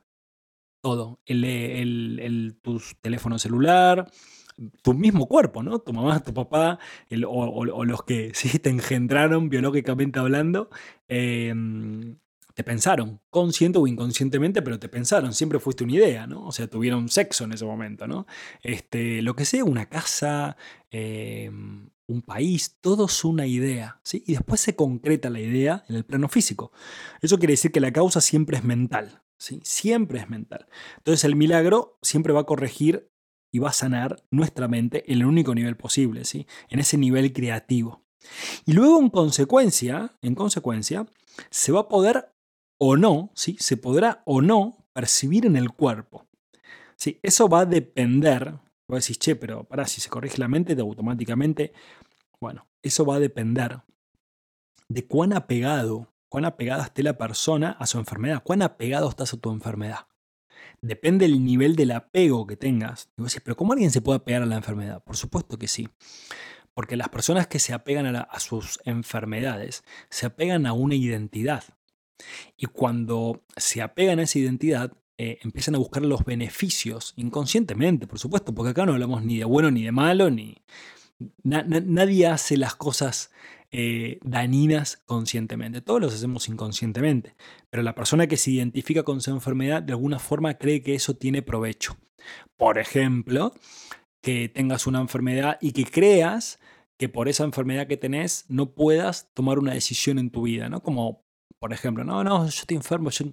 todo. 0.85 1.19
El, 1.25 2.59
tu 2.61 2.79
teléfono 3.01 3.39
celular, 3.39 4.07
tu 4.83 4.93
mismo 4.93 5.27
cuerpo, 5.27 5.63
¿no? 5.63 5.79
Tu 5.79 5.91
mamá, 5.91 6.21
tu 6.21 6.31
papá, 6.31 6.77
o, 7.27 7.85
los 7.85 8.03
que 8.03 8.31
sí 8.35 8.59
te 8.59 8.69
engendraron 8.69 9.49
biológicamente 9.49 10.19
hablando, 10.19 10.69
em, 11.07 12.17
te 12.53 12.63
pensaron, 12.63 13.19
consciente 13.31 13.79
o 13.79 13.87
inconscientemente, 13.87 14.61
pero 14.61 14.77
te 14.77 14.87
pensaron, 14.87 15.33
siempre 15.33 15.59
fuiste 15.59 15.83
una 15.83 15.93
idea, 15.93 16.27
¿no? 16.27 16.45
O 16.45 16.51
sea, 16.51 16.67
tuvieron 16.67 17.09
sexo 17.09 17.45
en 17.45 17.53
ese 17.53 17.65
momento, 17.65 18.05
¿no? 18.05 18.27
Este, 18.61 19.23
lo 19.23 19.35
que 19.35 19.45
sea, 19.45 19.63
una 19.63 19.87
casa, 19.89 20.55
em, 20.91 21.89
un 22.05 22.21
país, 22.21 22.77
todo 22.79 23.05
es 23.07 23.25
una 23.25 23.47
idea, 23.47 23.99
¿sí? 24.03 24.23
Y 24.27 24.33
después 24.33 24.61
se 24.61 24.75
concreta 24.75 25.31
la 25.31 25.39
idea 25.39 25.83
en 25.89 25.95
el 25.95 26.05
plano 26.05 26.29
físico. 26.29 26.71
Eso 27.23 27.39
quiere 27.39 27.53
decir 27.53 27.71
que 27.71 27.79
la 27.79 27.91
causa 27.91 28.21
siempre 28.21 28.57
es 28.57 28.63
mental, 28.63 29.24
Siempre 29.37 30.19
es 30.19 30.29
mental. 30.29 30.67
Entonces 30.97 31.23
el 31.23 31.35
milagro 31.35 31.97
siempre 32.01 32.33
va 32.33 32.41
a 32.41 32.45
corregir 32.45 33.09
y 33.51 33.59
va 33.59 33.69
a 33.69 33.73
sanar 33.73 34.23
nuestra 34.31 34.67
mente 34.67 35.09
en 35.11 35.19
el 35.19 35.25
único 35.25 35.55
nivel 35.55 35.77
posible, 35.77 36.25
¿sí? 36.25 36.47
En 36.69 36.79
ese 36.79 36.97
nivel 36.97 37.31
creativo. 37.31 38.03
Y 38.65 38.73
luego 38.73 38.99
en 38.99 39.09
consecuencia, 39.09 40.17
en 40.21 40.35
consecuencia, 40.35 41.05
se 41.49 41.71
va 41.71 41.81
a 41.81 41.87
poder 41.87 42.33
o 42.79 42.97
no, 42.97 43.31
¿sí? 43.35 43.55
Se 43.59 43.77
podrá 43.77 44.23
o 44.25 44.41
no 44.41 44.85
percibir 44.93 45.45
en 45.45 45.55
el 45.55 45.71
cuerpo. 45.71 46.25
¿Sí? 46.95 47.19
Eso 47.21 47.49
va 47.49 47.61
a 47.61 47.65
depender, 47.65 48.59
voy 48.87 48.95
a 48.95 49.03
decir, 49.03 49.17
che, 49.17 49.35
pero 49.35 49.65
para, 49.65 49.85
si 49.85 49.99
se 49.99 50.09
corrige 50.09 50.37
la 50.37 50.47
mente, 50.47 50.79
automáticamente, 50.79 51.73
bueno, 52.39 52.67
eso 52.81 53.05
va 53.05 53.15
a 53.15 53.19
depender 53.19 53.81
de 54.87 55.07
cuán 55.07 55.33
apegado 55.33 56.14
cuán 56.35 56.43
apegada 56.43 56.83
esté 56.83 57.01
la 57.01 57.17
persona 57.17 57.77
a 57.79 57.85
su 57.85 57.97
enfermedad, 57.97 58.43
cuán 58.43 58.61
apegado 58.61 59.07
estás 59.07 59.33
a 59.33 59.37
tu 59.37 59.53
enfermedad. 59.53 60.07
Depende 60.81 61.29
del 61.29 61.45
nivel 61.45 61.77
del 61.77 61.91
apego 61.91 62.45
que 62.45 62.57
tengas. 62.57 63.09
Digo, 63.15 63.29
pero 63.41 63.55
¿cómo 63.55 63.71
alguien 63.71 63.89
se 63.89 64.01
puede 64.01 64.17
apegar 64.17 64.41
a 64.41 64.45
la 64.45 64.57
enfermedad? 64.57 65.01
Por 65.01 65.15
supuesto 65.15 65.57
que 65.57 65.69
sí. 65.69 65.87
Porque 66.73 66.97
las 66.97 67.07
personas 67.07 67.47
que 67.47 67.59
se 67.59 67.71
apegan 67.71 68.13
a, 68.17 68.39
sus 68.41 68.81
enfermedades 68.83 69.85
se 70.09 70.25
apegan 70.25 70.65
a 70.65 70.73
una 70.73 70.95
identidad. 70.95 71.63
Y 72.57 72.65
cuando 72.65 73.45
se 73.55 73.81
apegan 73.81 74.19
a 74.19 74.23
esa 74.23 74.37
identidad, 74.37 74.91
eh, 75.17 75.37
empiezan 75.41 75.75
a 75.75 75.77
buscar 75.77 76.03
los 76.03 76.25
beneficios 76.25 77.13
inconscientemente, 77.15 78.07
por 78.07 78.19
supuesto, 78.19 78.53
porque 78.53 78.71
acá 78.71 78.85
no 78.85 78.91
hablamos 78.91 79.23
ni 79.23 79.37
de 79.37 79.45
bueno 79.45 79.71
ni 79.71 79.83
de 79.83 79.93
malo, 79.93 80.29
ni 80.29 80.57
nadie 81.45 82.27
hace 82.27 82.57
las 82.57 82.75
cosas 82.75 83.31
eh, 83.77 84.19
dañinas 84.23 85.03
conscientemente. 85.05 85.81
Todos 85.81 85.99
los 85.99 86.13
hacemos 86.13 86.47
inconscientemente, 86.47 87.35
pero 87.69 87.83
la 87.83 87.93
persona 87.93 88.25
que 88.25 88.37
se 88.37 88.51
identifica 88.51 89.03
con 89.03 89.19
su 89.19 89.31
enfermedad 89.31 89.83
de 89.83 89.91
alguna 89.91 90.17
forma 90.17 90.53
cree 90.53 90.81
que 90.81 90.95
eso 90.95 91.17
tiene 91.17 91.41
provecho. 91.41 91.97
Por 92.55 92.77
ejemplo, 92.77 93.53
que 94.21 94.47
tengas 94.47 94.87
una 94.87 95.01
enfermedad 95.01 95.57
y 95.59 95.73
que 95.73 95.83
creas 95.83 96.57
que 96.97 97.09
por 97.09 97.27
esa 97.27 97.43
enfermedad 97.43 97.87
que 97.87 97.97
tenés 97.97 98.45
no 98.47 98.73
puedas 98.73 99.29
tomar 99.33 99.59
una 99.59 99.73
decisión 99.73 100.19
en 100.19 100.29
tu 100.29 100.43
vida, 100.43 100.69
¿no? 100.69 100.81
Como 100.81 101.25
por 101.59 101.73
ejemplo, 101.73 102.03
no, 102.03 102.23
no, 102.23 102.43
yo 102.43 102.47
estoy 102.61 102.77
enfermo, 102.77 103.09
yo, 103.09 103.25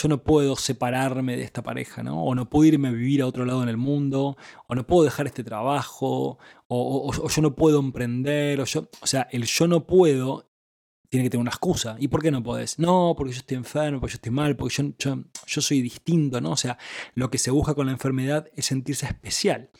yo, 0.00 0.08
no 0.08 0.22
puedo 0.22 0.56
separarme 0.56 1.36
de 1.36 1.42
esta 1.42 1.62
pareja, 1.62 2.02
¿no? 2.02 2.22
O 2.24 2.34
no 2.34 2.48
puedo 2.48 2.66
irme 2.66 2.88
a 2.88 2.92
vivir 2.92 3.22
a 3.22 3.26
otro 3.26 3.44
lado 3.44 3.62
en 3.62 3.68
el 3.68 3.76
mundo, 3.76 4.36
o 4.66 4.74
no 4.74 4.86
puedo 4.86 5.04
dejar 5.04 5.26
este 5.26 5.44
trabajo, 5.44 6.38
o, 6.68 7.28
yo 7.28 7.42
no 7.42 7.54
puedo 7.54 7.80
emprender, 7.80 8.60
o 8.60 8.64
yo, 8.64 8.88
o 9.00 9.06
sea, 9.06 9.28
el 9.30 9.44
yo 9.44 9.66
no 9.68 9.86
puedo 9.86 10.48
tiene 11.08 11.24
que 11.24 11.30
tener 11.30 11.40
una 11.40 11.50
excusa. 11.50 11.96
¿Y 11.98 12.08
por 12.08 12.22
qué 12.22 12.30
no 12.30 12.42
podés? 12.42 12.78
No, 12.78 13.14
porque 13.16 13.32
yo 13.32 13.38
estoy 13.38 13.56
enfermo, 13.56 14.00
porque 14.00 14.12
yo 14.12 14.16
estoy 14.16 14.32
mal, 14.32 14.56
porque 14.56 14.74
yo, 14.74 14.92
yo, 14.98 15.24
yo 15.46 15.60
soy 15.60 15.80
distinto, 15.80 16.40
¿no? 16.40 16.50
O 16.50 16.56
sea, 16.56 16.78
lo 17.14 17.30
que 17.30 17.38
se 17.38 17.50
busca 17.50 17.74
con 17.74 17.86
la 17.86 17.92
enfermedad 17.92 18.48
es 18.54 18.66
sentirse 18.66 19.06
especial. 19.06 19.70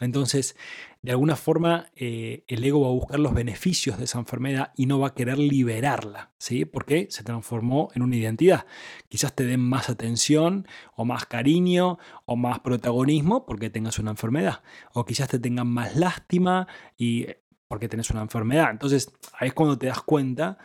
Entonces, 0.00 0.56
de 1.02 1.12
alguna 1.12 1.36
forma, 1.36 1.90
eh, 1.96 2.44
el 2.48 2.64
ego 2.64 2.80
va 2.80 2.88
a 2.88 2.92
buscar 2.92 3.20
los 3.20 3.34
beneficios 3.34 3.98
de 3.98 4.04
esa 4.04 4.18
enfermedad 4.18 4.72
y 4.76 4.86
no 4.86 4.98
va 4.98 5.08
a 5.08 5.14
querer 5.14 5.38
liberarla, 5.38 6.32
¿sí? 6.38 6.64
Porque 6.64 7.08
se 7.10 7.22
transformó 7.24 7.90
en 7.94 8.02
una 8.02 8.16
identidad. 8.16 8.66
Quizás 9.08 9.34
te 9.34 9.44
den 9.44 9.60
más 9.60 9.88
atención 9.90 10.66
o 10.96 11.04
más 11.04 11.26
cariño 11.26 11.98
o 12.26 12.36
más 12.36 12.60
protagonismo 12.60 13.46
porque 13.46 13.70
tengas 13.70 13.98
una 13.98 14.10
enfermedad. 14.10 14.62
O 14.92 15.04
quizás 15.04 15.28
te 15.28 15.38
tengan 15.38 15.68
más 15.68 15.96
lástima 15.96 16.68
y 16.96 17.22
eh, 17.22 17.42
porque 17.68 17.88
tenés 17.88 18.10
una 18.10 18.22
enfermedad. 18.22 18.70
Entonces, 18.70 19.12
ahí 19.34 19.48
es 19.48 19.54
cuando 19.54 19.78
te 19.78 19.86
das 19.86 20.02
cuenta 20.02 20.58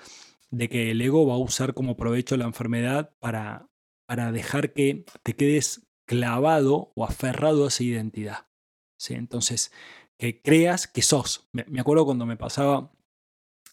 de 0.52 0.70
que 0.70 0.92
el 0.92 1.02
ego 1.02 1.28
va 1.28 1.34
a 1.34 1.40
usar 1.40 1.74
como 1.74 1.98
provecho 1.98 2.38
la 2.38 2.46
enfermedad 2.46 3.12
para, 3.20 3.70
para 4.06 4.32
dejar 4.32 4.74
que 4.74 5.06
te 5.24 5.36
quedes 5.36 5.88
clavado 6.06 6.92
o 6.96 7.06
aferrado 7.06 7.66
a 7.66 7.68
esa 7.70 7.84
identidad. 7.84 8.48
Entonces, 9.12 9.72
que 10.18 10.42
creas 10.42 10.88
que 10.88 11.02
sos. 11.02 11.48
Me, 11.52 11.80
acuerdo 11.80 12.06
cuando 12.06 12.26
me 12.26 12.38
pasaba, 12.38 12.92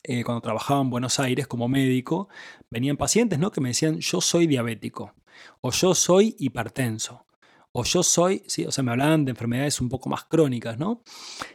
eh, 0.03 0.25
cuando 0.25 0.41
trabajaba 0.41 0.81
en 0.81 0.91
Buenos 0.91 1.21
Aires 1.21 1.47
como 1.47 1.69
médico, 1.69 2.29
venían 2.71 2.97
pacientes 2.97 3.39
¿no? 3.39 3.51
que 3.51 3.61
me 3.61 3.71
decían, 3.71 3.99
yo 3.99 4.21
soy 4.21 4.47
diabético, 4.47 5.15
o 5.61 5.71
yo 5.71 5.95
soy 5.95 6.37
hipertenso, 6.39 7.27
o 7.73 7.85
yo 7.85 8.03
soy, 8.03 8.43
¿sí? 8.47 8.65
o 8.65 8.73
sea, 8.73 8.83
me 8.83 8.91
hablaban 8.91 9.25
de 9.25 9.31
enfermedades 9.31 9.81
un 9.81 9.89
poco 9.89 10.09
más 10.09 10.25
crónicas, 10.25 10.79
¿no? 10.79 11.03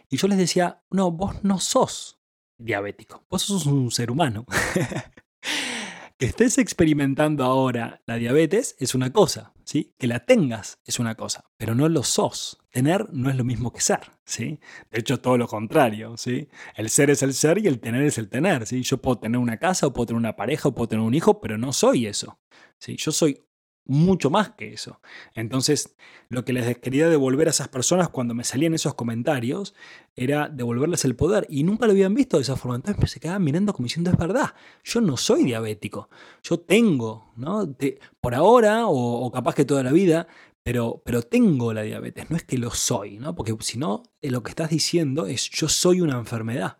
Y 0.10 0.18
yo 0.18 0.28
les 0.28 0.38
decía, 0.38 0.82
no, 0.90 1.12
vos 1.12 1.44
no 1.44 1.60
sos 1.60 2.22
diabético. 2.58 3.26
Vos 3.30 3.44
sos 3.44 3.66
un 3.66 3.92
ser 3.92 4.12
humano. 4.12 4.46
que 6.18 6.26
estés 6.26 6.58
experimentando 6.58 7.44
ahora 7.44 8.02
la 8.06 8.16
diabetes 8.16 8.76
es 8.80 8.96
una 8.96 9.12
cosa, 9.12 9.54
¿sí? 9.65 9.93
Que 9.97 10.08
la 10.08 10.25
tengas 10.25 10.80
es 10.86 10.99
una 10.99 11.15
cosa, 11.15 11.43
pero 11.58 11.75
no 11.75 11.89
lo 11.89 12.04
sos. 12.04 12.60
Tener 12.69 13.12
no 13.13 13.30
es 13.30 13.36
lo 13.36 13.43
mismo 13.43 13.71
que 13.71 13.82
ser, 13.82 13.99
¿sí? 14.23 14.60
De 14.91 14.99
hecho, 14.99 15.19
todo 15.19 15.38
lo 15.38 15.47
contrario, 15.47 16.15
¿sí? 16.17 16.47
El 16.75 16.89
ser 16.89 17.10
es 17.10 17.23
el 17.23 17.34
ser 17.34 17.58
y 17.58 17.67
el 17.67 17.80
tener 17.80 18.04
es 18.04 18.17
el 18.17 18.30
tener, 18.30 18.65
¿sí? 18.65 18.84
Yo 18.84 18.97
puedo 19.01 19.17
tener 19.17 19.39
una 19.39 19.58
casa, 19.58 19.88
o 19.88 19.93
puedo 19.93 20.08
tener 20.08 20.19
una 20.19 20.36
pareja, 20.36 20.69
o 20.69 20.75
puedo 20.75 20.88
tener 20.88 21.06
un 21.06 21.13
hijo, 21.13 21.41
pero 21.41 21.58
no 21.58 21.73
soy 21.73 22.06
eso, 22.06 22.39
¿sí? 22.78 22.95
Yo 22.97 23.12
soy 23.12 23.44
mucho 23.86 24.30
más 24.30 24.50
que 24.52 24.74
eso. 24.74 25.00
Entonces, 25.34 25.95
lo 26.30 26.43
que 26.43 26.54
les 26.54 26.78
quería 26.80 27.08
devolver 27.08 27.48
a 27.48 27.52
esas 27.52 27.67
personas 27.67 28.10
cuando 28.10 28.34
me 28.34 28.43
salían 28.43 28.74
esos 28.74 28.95
comentarios 28.95 29.76
era 30.15 30.50
devolverles 30.50 31.06
el 31.06 31.15
poder 31.15 31.45
y 31.50 31.63
nunca 31.63 31.86
lo 31.86 31.91
habían 31.91 32.13
visto 32.13 32.38
de 32.38 32.43
esa 32.43 32.56
forma. 32.56 32.76
Entonces 32.76 33.12
se 33.12 33.19
quedaban 33.19 33.43
mirando 33.43 33.74
como 33.74 33.86
diciendo, 33.86 34.10
es 34.10 34.17
verdad, 34.17 34.54
yo 34.84 35.02
no 35.02 35.17
soy 35.17 35.43
diabético, 35.43 36.10
yo 36.43 36.60
tengo, 36.60 37.32
¿no? 37.36 37.76
por 38.19 38.36
ahora 38.36 38.88
o, 38.88 39.32
capaz 39.32 39.56
que 39.56 39.65
toda 39.65 39.84
la 39.84 39.91
vida, 39.91 40.28
pero, 40.63 41.02
pero 41.06 41.21
tengo 41.21 41.74
la 41.74 41.84
diabetes, 41.84 42.30
no 42.30 42.38
es 42.38 42.43
que 42.43 42.58
lo 42.58 42.71
soy, 42.71 43.19
¿no? 43.19 43.36
Porque 43.36 43.56
si 43.60 43.78
no, 43.78 44.02
eh, 44.21 44.32
lo 44.32 44.41
que 44.41 44.50
estás 44.50 44.71
diciendo 44.71 45.28
es 45.28 45.48
yo 45.52 45.69
soy 45.69 46.02
una 46.02 46.17
enfermedad, 46.17 46.80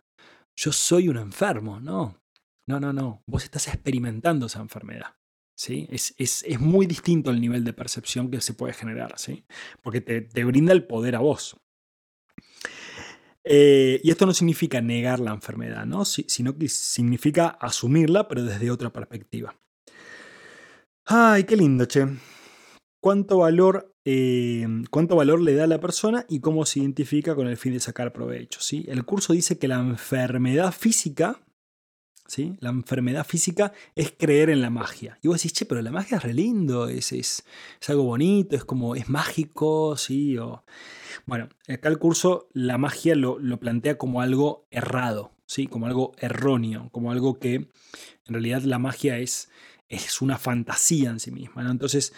yo 0.56 0.72
soy 0.72 1.08
un 1.08 1.18
enfermo, 1.18 1.78
¿no? 1.78 2.20
No, 2.66 2.80
no, 2.80 2.92
no, 2.92 3.22
vos 3.26 3.44
estás 3.44 3.68
experimentando 3.68 4.46
esa 4.46 4.60
enfermedad. 4.60 5.14
¿Sí? 5.56 5.88
Es, 5.90 6.44
muy 6.60 6.86
distinto 6.86 7.30
el 7.30 7.40
nivel 7.40 7.64
de 7.64 7.72
percepción 7.72 8.30
que 8.30 8.40
se 8.40 8.54
puede 8.54 8.74
generar, 8.74 9.18
¿sí? 9.18 9.44
porque 9.82 10.00
te, 10.00 10.44
brinda 10.44 10.72
el 10.72 10.84
poder 10.84 11.16
a 11.16 11.20
vos. 11.20 11.56
Eh, 13.42 14.00
y 14.02 14.10
esto 14.10 14.26
no 14.26 14.34
significa 14.34 14.80
negar 14.80 15.20
la 15.20 15.32
enfermedad, 15.32 15.86
¿no? 15.86 16.04
sino 16.04 16.56
que 16.56 16.68
significa 16.68 17.48
asumirla, 17.48 18.28
pero 18.28 18.44
desde 18.44 18.70
otra 18.70 18.92
perspectiva. 18.92 19.56
Ay, 21.06 21.44
qué 21.44 21.56
lindo, 21.56 21.84
che. 21.86 22.04
¿Cuánto 23.00 23.38
valor, 23.38 23.94
eh, 24.04 24.66
¿Cuánto 24.90 25.14
valor 25.14 25.40
le 25.40 25.54
da 25.54 25.64
a 25.64 25.68
la 25.68 25.78
persona 25.78 26.26
y 26.28 26.40
cómo 26.40 26.66
se 26.66 26.80
identifica 26.80 27.36
con 27.36 27.46
el 27.46 27.56
fin 27.56 27.72
de 27.72 27.78
sacar 27.78 28.12
provecho? 28.12 28.60
¿sí? 28.60 28.84
El 28.88 29.04
curso 29.04 29.32
dice 29.32 29.58
que 29.58 29.68
la 29.68 29.78
enfermedad 29.78 30.72
física 30.72 31.40
la 32.60 32.70
enfermedad 32.70 33.26
física 33.26 33.72
es 33.94 34.12
creer 34.16 34.50
en 34.50 34.60
la 34.60 34.70
magia. 34.70 35.18
Y 35.22 35.28
vos 35.28 35.38
decís, 35.38 35.52
che, 35.52 35.66
pero 35.66 35.82
la 35.82 35.90
magia 35.90 36.18
es 36.18 36.22
re 36.22 36.34
lindo, 36.34 36.88
es, 36.88 37.12
es, 37.12 37.44
algo 37.88 38.04
bonito, 38.04 38.56
es 38.56 38.64
como, 38.64 38.94
es 38.94 39.08
mágico, 39.08 39.96
¿sí? 39.96 40.36
O... 40.38 40.64
Bueno, 41.26 41.48
acá 41.68 41.88
el 41.88 41.98
curso 41.98 42.48
la 42.52 42.78
magia 42.78 43.14
lo, 43.14 43.38
plantea 43.60 43.98
como 43.98 44.20
algo 44.20 44.66
errado, 44.70 45.32
¿sí? 45.46 45.66
Como 45.66 45.86
algo 45.86 46.12
erróneo, 46.18 46.88
como 46.92 47.12
algo 47.12 47.38
que 47.38 47.54
en 47.54 47.68
realidad 48.26 48.62
la 48.62 48.78
magia 48.78 49.18
es, 49.18 49.50
es 49.88 50.20
una 50.20 50.38
fantasía 50.38 51.10
en 51.10 51.20
sí 51.20 51.30
misma, 51.30 51.70
Entonces, 51.70 52.12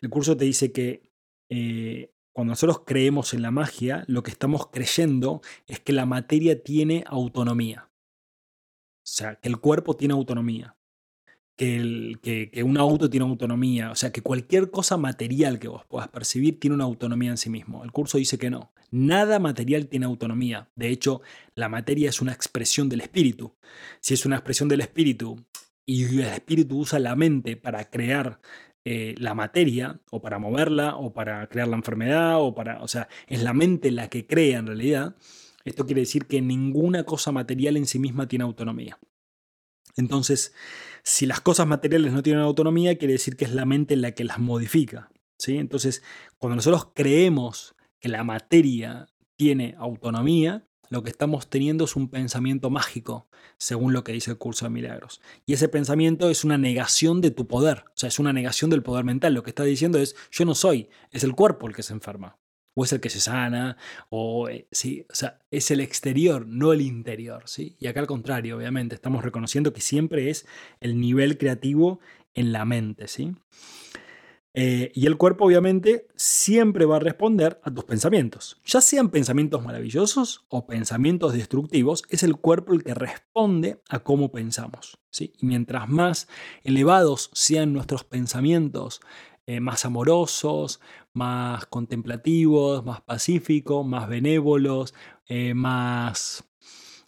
el 0.00 0.10
curso 0.10 0.36
te 0.36 0.44
dice 0.44 0.72
que 0.72 1.02
eh, 1.48 2.12
cuando 2.32 2.52
nosotros 2.52 2.82
creemos 2.86 3.34
en 3.34 3.42
la 3.42 3.50
magia, 3.50 4.04
lo 4.06 4.22
que 4.22 4.30
estamos 4.30 4.68
creyendo 4.68 5.40
es 5.66 5.80
que 5.80 5.92
la 5.92 6.06
materia 6.06 6.62
tiene 6.62 7.04
autonomía. 7.08 7.87
O 9.08 9.10
sea, 9.10 9.36
que 9.36 9.48
el 9.48 9.56
cuerpo 9.56 9.96
tiene 9.96 10.12
autonomía, 10.12 10.76
que, 11.56 11.76
el, 11.76 12.20
que, 12.22 12.50
un 12.62 12.76
auto 12.76 13.08
tiene 13.08 13.24
autonomía, 13.24 13.90
o 13.90 13.94
sea, 13.94 14.12
que 14.12 14.20
cualquier 14.20 14.70
cosa 14.70 14.98
material 14.98 15.58
que 15.58 15.68
vos 15.68 15.84
puedas 15.86 16.08
percibir 16.08 16.60
tiene 16.60 16.74
una 16.74 16.84
autonomía 16.84 17.30
en 17.30 17.38
sí 17.38 17.48
mismo. 17.48 17.82
El 17.84 17.90
curso 17.90 18.18
dice 18.18 18.38
que 18.38 18.50
no, 18.50 18.70
nada 18.90 19.38
material 19.38 19.88
tiene 19.88 20.04
autonomía. 20.04 20.68
De 20.76 20.90
hecho, 20.90 21.22
la 21.54 21.70
materia 21.70 22.10
es 22.10 22.20
una 22.20 22.32
expresión 22.32 22.90
del 22.90 23.00
espíritu. 23.00 23.56
Si 24.00 24.12
es 24.12 24.26
una 24.26 24.36
expresión 24.36 24.68
del 24.68 24.82
espíritu 24.82 25.42
y 25.86 26.04
el 26.04 26.26
espíritu 26.26 26.78
usa 26.78 26.98
la 26.98 27.16
mente 27.16 27.56
para 27.56 27.88
crear 27.88 28.40
eh, 28.84 29.14
la 29.18 29.34
materia 29.34 30.00
o 30.10 30.20
para 30.20 30.38
moverla 30.38 30.96
o 30.96 31.14
para 31.14 31.46
crear 31.48 31.68
la 31.68 31.76
enfermedad 31.76 32.40
o 32.40 32.54
para, 32.54 32.82
o 32.82 32.88
sea, 32.88 33.08
es 33.26 33.42
la 33.42 33.54
mente 33.54 33.90
la 33.90 34.08
que 34.08 34.26
crea 34.26 34.58
en 34.58 34.66
realidad. 34.66 35.16
Esto 35.68 35.86
quiere 35.86 36.02
decir 36.02 36.26
que 36.26 36.40
ninguna 36.40 37.04
cosa 37.04 37.32
material 37.32 37.76
en 37.76 37.86
sí 37.86 37.98
misma 37.98 38.26
tiene 38.28 38.44
autonomía. 38.44 38.98
Entonces, 39.96 40.54
si 41.02 41.26
las 41.26 41.40
cosas 41.40 41.66
materiales 41.66 42.12
no 42.12 42.22
tienen 42.22 42.42
autonomía, 42.42 42.96
quiere 42.98 43.14
decir 43.14 43.36
que 43.36 43.44
es 43.44 43.52
la 43.52 43.66
mente 43.66 43.96
la 43.96 44.12
que 44.12 44.24
las 44.24 44.38
modifica. 44.38 45.10
¿sí? 45.38 45.58
Entonces, 45.58 46.02
cuando 46.38 46.56
nosotros 46.56 46.90
creemos 46.94 47.74
que 48.00 48.08
la 48.08 48.24
materia 48.24 49.08
tiene 49.36 49.74
autonomía, 49.78 50.66
lo 50.90 51.02
que 51.02 51.10
estamos 51.10 51.50
teniendo 51.50 51.84
es 51.84 51.96
un 51.96 52.08
pensamiento 52.08 52.70
mágico, 52.70 53.28
según 53.58 53.92
lo 53.92 54.04
que 54.04 54.12
dice 54.12 54.30
el 54.30 54.38
curso 54.38 54.64
de 54.64 54.70
milagros. 54.70 55.20
Y 55.44 55.52
ese 55.52 55.68
pensamiento 55.68 56.30
es 56.30 56.44
una 56.44 56.56
negación 56.56 57.20
de 57.20 57.30
tu 57.30 57.46
poder, 57.46 57.84
o 57.88 57.92
sea, 57.96 58.08
es 58.08 58.18
una 58.18 58.32
negación 58.32 58.70
del 58.70 58.82
poder 58.82 59.04
mental. 59.04 59.34
Lo 59.34 59.42
que 59.42 59.50
está 59.50 59.64
diciendo 59.64 59.98
es, 59.98 60.16
yo 60.30 60.44
no 60.44 60.54
soy, 60.54 60.88
es 61.10 61.24
el 61.24 61.34
cuerpo 61.34 61.66
el 61.66 61.74
que 61.74 61.82
se 61.82 61.92
enferma 61.92 62.38
o 62.78 62.84
es 62.84 62.92
el 62.92 63.00
que 63.00 63.10
se 63.10 63.18
sana, 63.18 63.76
o, 64.08 64.48
eh, 64.48 64.68
¿sí? 64.70 65.04
o 65.10 65.14
sea, 65.14 65.40
es 65.50 65.72
el 65.72 65.80
exterior, 65.80 66.46
no 66.46 66.72
el 66.72 66.80
interior. 66.80 67.42
¿sí? 67.46 67.74
Y 67.80 67.88
acá 67.88 67.98
al 67.98 68.06
contrario, 68.06 68.56
obviamente, 68.56 68.94
estamos 68.94 69.24
reconociendo 69.24 69.72
que 69.72 69.80
siempre 69.80 70.30
es 70.30 70.46
el 70.78 71.00
nivel 71.00 71.38
creativo 71.38 71.98
en 72.34 72.52
la 72.52 72.64
mente. 72.64 73.08
¿sí? 73.08 73.34
Eh, 74.54 74.92
y 74.94 75.06
el 75.06 75.16
cuerpo, 75.16 75.46
obviamente, 75.46 76.06
siempre 76.14 76.84
va 76.84 76.96
a 76.96 77.00
responder 77.00 77.60
a 77.64 77.74
tus 77.74 77.82
pensamientos. 77.82 78.60
Ya 78.64 78.80
sean 78.80 79.08
pensamientos 79.10 79.64
maravillosos 79.64 80.46
o 80.48 80.68
pensamientos 80.68 81.32
destructivos, 81.32 82.04
es 82.10 82.22
el 82.22 82.36
cuerpo 82.36 82.74
el 82.74 82.84
que 82.84 82.94
responde 82.94 83.82
a 83.88 83.98
cómo 83.98 84.30
pensamos. 84.30 85.00
¿sí? 85.10 85.32
Y 85.40 85.46
mientras 85.46 85.88
más 85.88 86.28
elevados 86.62 87.30
sean 87.32 87.72
nuestros 87.72 88.04
pensamientos, 88.04 89.00
eh, 89.48 89.60
más 89.60 89.86
amorosos, 89.86 90.78
más 91.14 91.64
contemplativos, 91.64 92.84
más 92.84 93.00
pacíficos, 93.00 93.86
más 93.86 94.06
benévolos, 94.06 94.92
eh, 95.26 95.54
más 95.54 96.44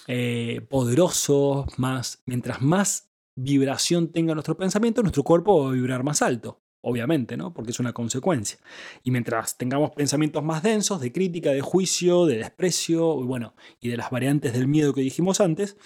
eh, 0.07 0.67
poderosos, 0.71 1.67
más, 1.79 2.23
mientras 2.25 2.63
más 2.63 3.11
vibración 3.37 4.11
tenga 4.11 4.33
nuestro 4.33 4.57
pensamiento, 4.57 5.03
nuestro 5.03 5.23
cuerpo 5.23 5.65
va 5.65 5.69
a 5.69 5.75
vibrar 5.75 6.03
más 6.03 6.23
alto. 6.23 6.63
Obviamente, 6.81 7.37
¿no? 7.37 7.53
Porque 7.53 7.73
es 7.73 7.79
una 7.79 7.93
consecuencia. 7.93 8.59
Y 9.03 9.11
mientras 9.11 9.59
tengamos 9.59 9.91
pensamientos 9.91 10.43
más 10.43 10.63
densos, 10.63 10.99
de 10.99 11.13
crítica, 11.13 11.51
de 11.51 11.61
juicio, 11.61 12.25
de 12.25 12.39
desprecio, 12.39 13.17
bueno, 13.17 13.55
y 13.83 13.91
de 13.91 13.99
las 13.99 14.11
variantes 14.11 14.55
del 14.55 14.67
miedo 14.67 14.95
que 14.95 15.03
dijimos 15.03 15.43
antes, 15.43 15.77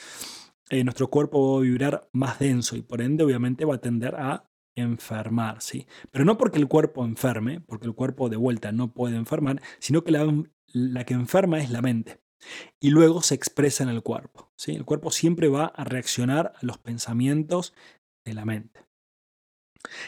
nuestro 0.71 1.11
cuerpo 1.11 1.55
va 1.55 1.59
a 1.59 1.63
vibrar 1.63 2.09
más 2.13 2.39
denso 2.39 2.77
y 2.77 2.83
por 2.83 3.03
ende 3.03 3.25
obviamente 3.25 3.65
va 3.65 3.75
a 3.75 3.81
tender 3.81 4.15
a 4.15 4.49
enfermar, 4.77 5.61
¿sí? 5.61 5.87
Pero 6.11 6.25
no 6.25 6.37
porque 6.39 6.59
el 6.59 6.69
cuerpo 6.69 7.05
enferme, 7.05 7.61
porque 7.61 7.87
el 7.87 7.95
cuerpo 7.95 8.29
de 8.29 8.37
vuelta 8.37 8.73
no 8.73 8.93
puede 8.93 9.17
enfermar, 9.17 9.63
sino 9.79 10.05
que 10.05 10.13
la, 10.13 11.05
que 11.05 11.15
enferma 11.15 11.61
es 11.61 11.71
la 11.71 11.83
mente. 11.83 12.21
Y 12.81 12.91
luego 12.91 13.23
se 13.23 13.35
expresa 13.35 13.85
en 13.85 13.89
el 13.89 14.03
cuerpo. 14.03 14.53
¿sí? 14.57 14.73
El 14.73 14.85
cuerpo 14.85 15.11
siempre 15.11 15.49
va 15.49 15.67
a 15.67 15.85
reaccionar 15.85 16.53
a 16.57 16.67
los 16.67 16.79
pensamientos 16.79 17.75
de 18.25 18.35
la 18.35 18.45
mente. 18.45 18.85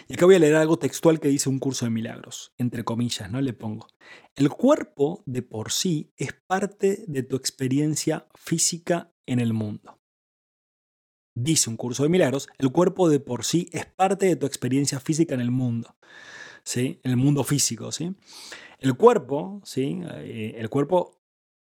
Y 0.09 0.15
acá 0.15 0.25
voy 0.25 0.37
a 0.37 0.39
leer 0.39 0.57
algo 0.57 0.79
textual 0.79 1.21
que 1.21 1.29
dice 1.29 1.49
un 1.49 1.59
curso 1.59 1.85
de 1.85 1.91
milagros, 1.91 2.55
entre 2.57 2.83
comillas, 2.83 3.31
¿no? 3.31 3.43
Le 3.43 3.53
pongo. 3.53 3.89
El 4.35 4.49
cuerpo 4.49 5.23
de 5.27 5.43
por 5.43 5.71
sí 5.71 6.13
es 6.17 6.33
parte 6.47 7.05
de 7.07 7.23
tu 7.23 7.37
experiencia 7.37 8.27
física 8.35 9.13
en 9.27 9.39
el 9.39 9.53
mundo 9.53 9.96
dice 11.37 11.71
un 11.71 11.77
curso 11.77 12.03
de 12.03 12.09
milagros, 12.09 12.49
el 12.59 12.73
cuerpo 12.73 13.09
de 13.09 13.21
por 13.21 13.45
sí 13.45 13.69
es 13.73 13.87
parte 13.87 14.27
de 14.27 14.37
tu 14.37 14.47
experiencia 14.47 14.99
física 14.99 15.35
en 15.35 15.41
el 15.41 15.53
mundo, 15.53 15.95
¿sí? 16.65 16.99
En 17.05 17.13
el 17.13 17.17
mundo 17.17 17.45
físico, 17.45 17.93
¿sí? 17.93 18.15
El 18.81 18.95
cuerpo, 18.95 19.61
¿sí? 19.63 20.01
Eh, 20.17 20.57
el 20.59 20.69
cuerpo 20.71 21.16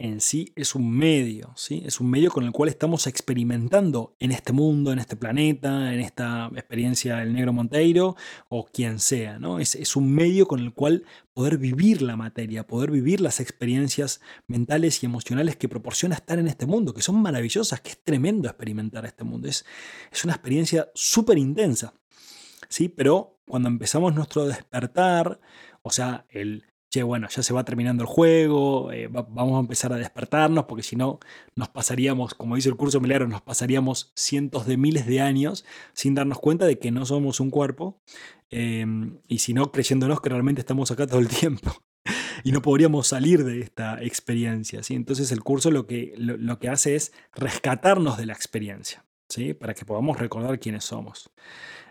en 0.01 0.23
sí 0.23 0.51
es 0.57 0.75
un 0.75 0.91
medio, 0.91 1.53
¿sí? 1.57 1.83
Es 1.85 2.01
un 2.01 2.09
medio 2.09 2.31
con 2.31 2.45
el 2.45 2.53
cual 2.53 2.71
estamos 2.71 3.07
experimentando 3.07 4.17
en 4.19 4.33
este 4.33 4.55
mundo, 4.55 4.93
en 4.93 4.99
este 4.99 5.15
planeta, 5.15 5.93
en 5.93 6.01
esta 6.01 6.51
experiencia 6.55 7.17
del 7.17 7.35
negro 7.35 7.53
Monteiro 7.53 8.17
o 8.49 8.65
quien 8.65 8.99
sea, 8.99 9.39
¿no? 9.39 9.61
Es, 9.61 9.75
es 9.75 9.97
un 9.97 10.11
medio 10.15 10.49
con 10.49 10.61
el 10.61 10.73
cual 10.73 11.05
poder 11.35 11.59
vivir 11.59 12.01
la 12.01 12.17
materia, 12.17 12.67
poder 12.67 12.91
vivir 12.91 13.21
las 13.21 13.41
experiencias 13.41 14.23
mentales 14.47 15.03
y 15.03 15.07
emocionales 15.07 15.57
que 15.57 15.69
proporciona 15.69 16.15
estar 16.15 16.39
en 16.39 16.49
este 16.49 16.65
mundo, 16.65 16.95
que 16.95 17.03
son 17.03 17.21
maravillosas, 17.21 17.83
que 17.83 17.91
es 17.91 18.03
tremendo 18.03 18.49
experimentar 18.49 19.05
este 19.05 19.25
mundo. 19.25 19.49
Es, 19.49 19.67
es 20.11 20.25
una 20.25 20.33
experiencia 20.33 20.91
súper 20.95 21.37
intensa, 21.37 21.93
¿sí? 22.71 22.89
Pero 22.89 23.39
cuando 23.47 23.69
empezamos 23.69 24.15
nuestro 24.15 24.47
despertar, 24.47 25.41
o 25.83 25.91
sea, 25.91 26.25
el 26.31 26.70
che, 26.91 27.03
bueno, 27.05 27.29
ya 27.29 27.43
se 27.43 27.55
va 27.55 27.65
terminando 27.65 28.03
el 28.03 28.09
juego, 28.09 28.93
eh, 28.93 29.09
vamos 29.09 29.57
a 29.57 29.61
empezar 29.61 29.93
a 29.93 29.97
despertarnos, 29.97 30.65
porque 30.65 30.83
si 30.83 30.97
no, 30.97 31.21
nos 31.55 31.69
pasaríamos, 31.69 32.35
como 32.35 32.57
dice 32.57 32.69
el 32.69 32.77
curso 32.77 33.01
Milagro, 33.01 33.29
nos 33.29 33.43
pasaríamos 33.43 34.13
cientos 34.17 34.67
de 34.67 34.77
miles 34.77 35.07
de 35.07 35.21
años 35.21 35.65
sin 35.93 36.15
darnos 36.15 36.39
cuenta 36.39 36.67
de 36.67 36.79
que 36.79 36.91
no 36.91 37.07
somos 37.07 37.41
un 37.41 37.51
cuerpo, 37.51 38.03
em, 38.51 39.21
y 39.29 39.39
si 39.39 39.55
no, 39.55 39.71
creyéndonos 39.71 40.21
que 40.21 40.29
realmente 40.31 40.61
estamos 40.61 40.91
acá 40.91 41.07
todo 41.07 41.21
el 41.21 41.29
tiempo. 41.29 41.73
y 42.45 42.53
no 42.53 42.63
podríamos 42.63 43.07
salir 43.07 43.45
de 43.45 43.61
esta 43.61 44.03
experiencia. 44.03 44.83
¿sí? 44.83 44.95
Entonces 44.95 45.33
el 45.33 45.43
curso 45.43 45.71
lo 45.71 45.87
que, 45.87 46.15
lo 46.17 46.59
que 46.59 46.69
hace 46.69 46.97
es 46.97 47.13
rescatarnos 47.35 48.19
de 48.19 48.27
la 48.27 48.33
experiencia, 48.33 49.05
¿sí? 49.31 49.55
para 49.55 49.75
que 49.75 49.85
podamos 49.85 50.19
recordar 50.19 50.59
quiénes 50.59 50.85
somos. 50.85 51.31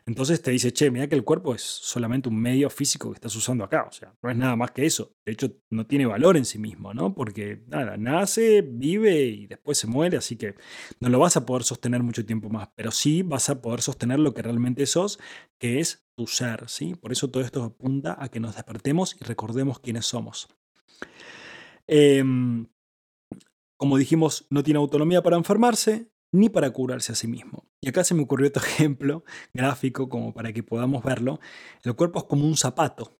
Entonces 0.05 0.41
te 0.41 0.49
dice, 0.51 0.73
che, 0.73 0.89
mira 0.89 1.07
que 1.07 1.15
el 1.15 1.23
cuerpo 1.23 1.53
es 1.53 1.61
solamente 1.61 2.29
un 2.29 2.35
medio 2.39 2.69
físico 2.69 3.11
que 3.11 3.15
estás 3.15 3.35
usando 3.35 3.63
acá, 3.63 3.83
o 3.87 3.91
sea, 3.91 4.11
no 4.21 4.29
es 4.31 4.35
nada 4.35 4.55
más 4.55 4.71
que 4.71 4.85
eso. 4.85 5.15
De 5.23 5.33
hecho, 5.33 5.51
no 5.69 5.85
tiene 5.85 6.07
valor 6.07 6.35
en 6.35 6.45
sí 6.45 6.57
mismo, 6.57 6.93
¿no? 6.93 7.13
Porque 7.13 7.63
nada, 7.67 7.95
nace, 7.95 8.63
vive 8.63 9.25
y 9.25 9.47
después 9.47 9.77
se 9.77 9.85
muere, 9.85 10.17
así 10.17 10.35
que 10.35 10.55
no 10.99 11.09
lo 11.09 11.19
vas 11.19 11.37
a 11.37 11.45
poder 11.45 11.63
sostener 11.63 12.01
mucho 12.01 12.25
tiempo 12.25 12.49
más, 12.49 12.69
pero 12.75 12.89
sí 12.89 13.21
vas 13.21 13.49
a 13.49 13.61
poder 13.61 13.81
sostener 13.81 14.19
lo 14.19 14.33
que 14.33 14.41
realmente 14.41 14.85
sos, 14.87 15.19
que 15.59 15.79
es 15.79 16.07
tu 16.15 16.25
ser, 16.25 16.67
¿sí? 16.69 16.95
Por 16.95 17.11
eso 17.11 17.29
todo 17.29 17.43
esto 17.43 17.63
apunta 17.63 18.17
a 18.19 18.29
que 18.29 18.39
nos 18.39 18.55
despertemos 18.55 19.15
y 19.19 19.23
recordemos 19.25 19.79
quiénes 19.79 20.07
somos. 20.07 20.47
Em, 21.85 22.67
como 23.77 23.97
dijimos, 23.97 24.47
no 24.49 24.63
tiene 24.63 24.79
autonomía 24.79 25.21
para 25.21 25.37
enfermarse, 25.37 26.09
ni 26.31 26.49
para 26.49 26.71
curarse 26.71 27.11
a 27.11 27.15
sí 27.15 27.27
mismo. 27.27 27.67
Y 27.81 27.89
acá 27.89 28.03
se 28.03 28.13
me 28.13 28.23
ocurrió 28.23 28.47
otro 28.47 28.63
ejemplo 28.65 29.23
gráfico 29.53 30.09
como 30.09 30.33
para 30.33 30.53
que 30.53 30.63
podamos 30.63 31.03
verlo. 31.03 31.39
El 31.83 31.95
cuerpo 31.95 32.19
es 32.19 32.25
como 32.25 32.45
un 32.45 32.57
zapato. 32.57 33.19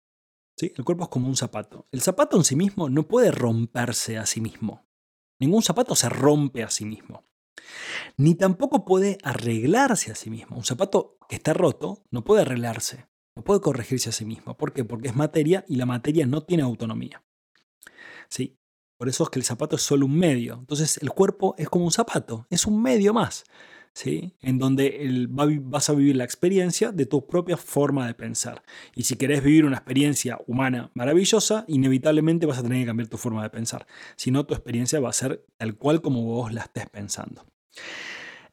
¿sí? 0.57 0.73
El 0.75 0.83
cuerpo 0.83 1.03
es 1.03 1.09
como 1.09 1.27
un 1.27 1.35
zapato. 1.35 1.87
El 1.91 2.01
zapato 2.01 2.37
en 2.37 2.43
sí 2.43 2.55
mismo 2.55 2.89
no 2.89 3.07
puede 3.07 3.31
romperse 3.31 4.17
a 4.17 4.25
sí 4.25 4.41
mismo. 4.41 4.87
Ningún 5.39 5.61
zapato 5.61 5.95
se 5.95 6.09
rompe 6.09 6.63
a 6.63 6.69
sí 6.69 6.85
mismo. 6.85 7.23
Ni 8.17 8.35
tampoco 8.35 8.85
puede 8.85 9.17
arreglarse 9.23 10.11
a 10.11 10.15
sí 10.15 10.29
mismo. 10.29 10.57
Un 10.57 10.65
zapato 10.65 11.17
que 11.29 11.35
está 11.35 11.53
roto 11.53 12.03
no 12.11 12.23
puede 12.23 12.41
arreglarse, 12.41 13.07
no 13.35 13.43
puede 13.43 13.61
corregirse 13.61 14.09
a 14.09 14.13
sí 14.13 14.25
mismo. 14.25 14.57
¿Por 14.57 14.73
qué? 14.73 14.83
Porque 14.83 15.07
es 15.07 15.15
materia 15.15 15.63
y 15.67 15.75
la 15.75 15.85
materia 15.85 16.25
no 16.25 16.43
tiene 16.43 16.63
autonomía. 16.63 17.23
¿Sí? 18.29 18.58
Por 18.99 19.07
eso 19.07 19.23
es 19.23 19.29
que 19.29 19.39
el 19.39 19.45
zapato 19.45 19.77
es 19.77 19.81
solo 19.81 20.05
un 20.05 20.17
medio. 20.17 20.55
Entonces 20.59 20.97
el 21.01 21.11
cuerpo 21.11 21.55
es 21.57 21.69
como 21.69 21.85
un 21.85 21.91
zapato, 21.91 22.45
es 22.49 22.65
un 22.65 22.81
medio 22.81 23.13
más, 23.13 23.45
¿sí? 23.93 24.35
en 24.41 24.59
donde 24.59 25.25
vas 25.61 25.89
a 25.89 25.93
vivir 25.93 26.17
la 26.17 26.25
experiencia 26.25 26.91
de 26.91 27.05
tu 27.05 27.25
propia 27.25 27.55
forma 27.55 28.05
de 28.07 28.13
pensar. 28.13 28.61
Y 28.93 29.03
si 29.03 29.15
querés 29.15 29.41
vivir 29.41 29.63
una 29.63 29.77
experiencia 29.77 30.37
humana 30.47 30.91
maravillosa, 30.95 31.63
inevitablemente 31.69 32.45
vas 32.45 32.57
a 32.57 32.63
tener 32.63 32.79
que 32.81 32.87
cambiar 32.87 33.07
tu 33.07 33.15
forma 33.15 33.41
de 33.41 33.49
pensar. 33.49 33.87
Si 34.17 34.31
no, 34.31 34.45
tu 34.45 34.53
experiencia 34.53 34.99
va 34.99 35.11
a 35.11 35.13
ser 35.13 35.45
tal 35.55 35.77
cual 35.77 36.01
como 36.01 36.23
vos 36.23 36.51
la 36.51 36.63
estés 36.63 36.89
pensando. 36.89 37.45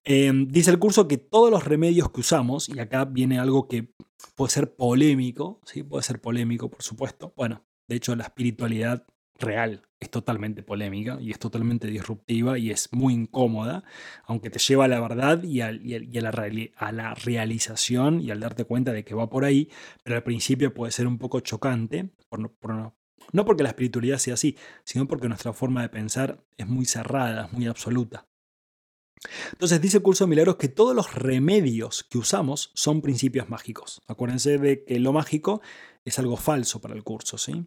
Em, 0.05 0.47
dice 0.47 0.71
el 0.71 0.79
curso 0.79 1.09
que 1.09 1.19
todos 1.19 1.51
los 1.51 1.65
remedios 1.65 2.13
que 2.13 2.21
usamos, 2.21 2.69
y 2.69 2.79
acá 2.79 3.05
viene 3.05 3.41
algo 3.41 3.67
que 3.67 3.93
puede 4.37 4.53
ser 4.53 4.77
polémico, 4.77 5.61
¿sí? 5.65 5.83
puede 5.83 6.05
ser 6.05 6.21
polémico 6.21 6.71
por 6.71 6.85
supuesto, 6.85 7.35
bueno, 7.37 7.65
de 7.89 7.97
hecho 7.97 8.15
la 8.15 8.23
espiritualidad 8.23 9.05
real, 9.39 9.83
es 10.01 10.11
totalmente 10.11 10.63
polémica 10.63 11.19
y 11.21 11.31
es 11.31 11.39
totalmente 11.39 11.89
disruptiva 11.89 12.59
y 12.59 12.71
es 12.71 12.93
muy 12.93 13.15
incómoda, 13.15 13.85
aunque 14.25 14.51
te 14.51 14.59
lleva 14.59 14.85
a 14.85 14.89
la 14.89 15.01
verdad 15.01 15.43
y, 15.43 15.61
a, 15.61 15.73
la, 15.73 17.15
realización 17.15 18.21
y 18.21 18.31
al 18.31 18.41
darte 18.41 18.65
cuenta 18.65 18.93
de 18.93 19.05
que 19.05 19.15
va 19.15 19.31
por 19.31 19.45
ahí, 19.45 19.71
pero 20.03 20.17
al 20.17 20.23
principio 20.23 20.75
puede 20.75 20.93
ser 20.93 21.07
un 21.07 21.19
poco 21.19 21.41
chocante, 21.41 22.11
no, 23.33 23.45
porque 23.45 23.63
la 23.63 23.71
espiritualidad 23.71 24.19
sea 24.19 24.35
así, 24.35 24.57
sino 24.85 25.09
porque 25.09 25.29
nuestra 25.29 25.53
forma 25.53 25.83
de 25.83 25.89
pensar 25.89 26.45
es 26.57 26.67
muy 26.67 26.85
cerrada, 26.85 27.49
muy 27.53 27.67
absoluta. 27.67 28.27
Entonces 29.53 29.81
dice 29.81 29.97
el 29.97 30.03
curso 30.03 30.25
de 30.25 30.31
milagros 30.31 30.57
que 30.57 30.69
todos 30.69 30.95
los 30.95 31.15
remedios 31.15 32.05
que 32.05 32.19
usamos 32.19 32.71
son 32.75 33.01
principios 33.01 33.49
mágicos. 33.49 34.03
Acuérdense 34.07 34.59
de 34.59 34.85
que 34.85 35.01
lo 35.01 35.13
mágico 35.13 35.61
es 36.05 36.19
algo 36.19 36.37
falso 36.37 36.81
para 36.81 36.95
el 36.95 37.03
curso, 37.03 37.39
¿sí? 37.39 37.67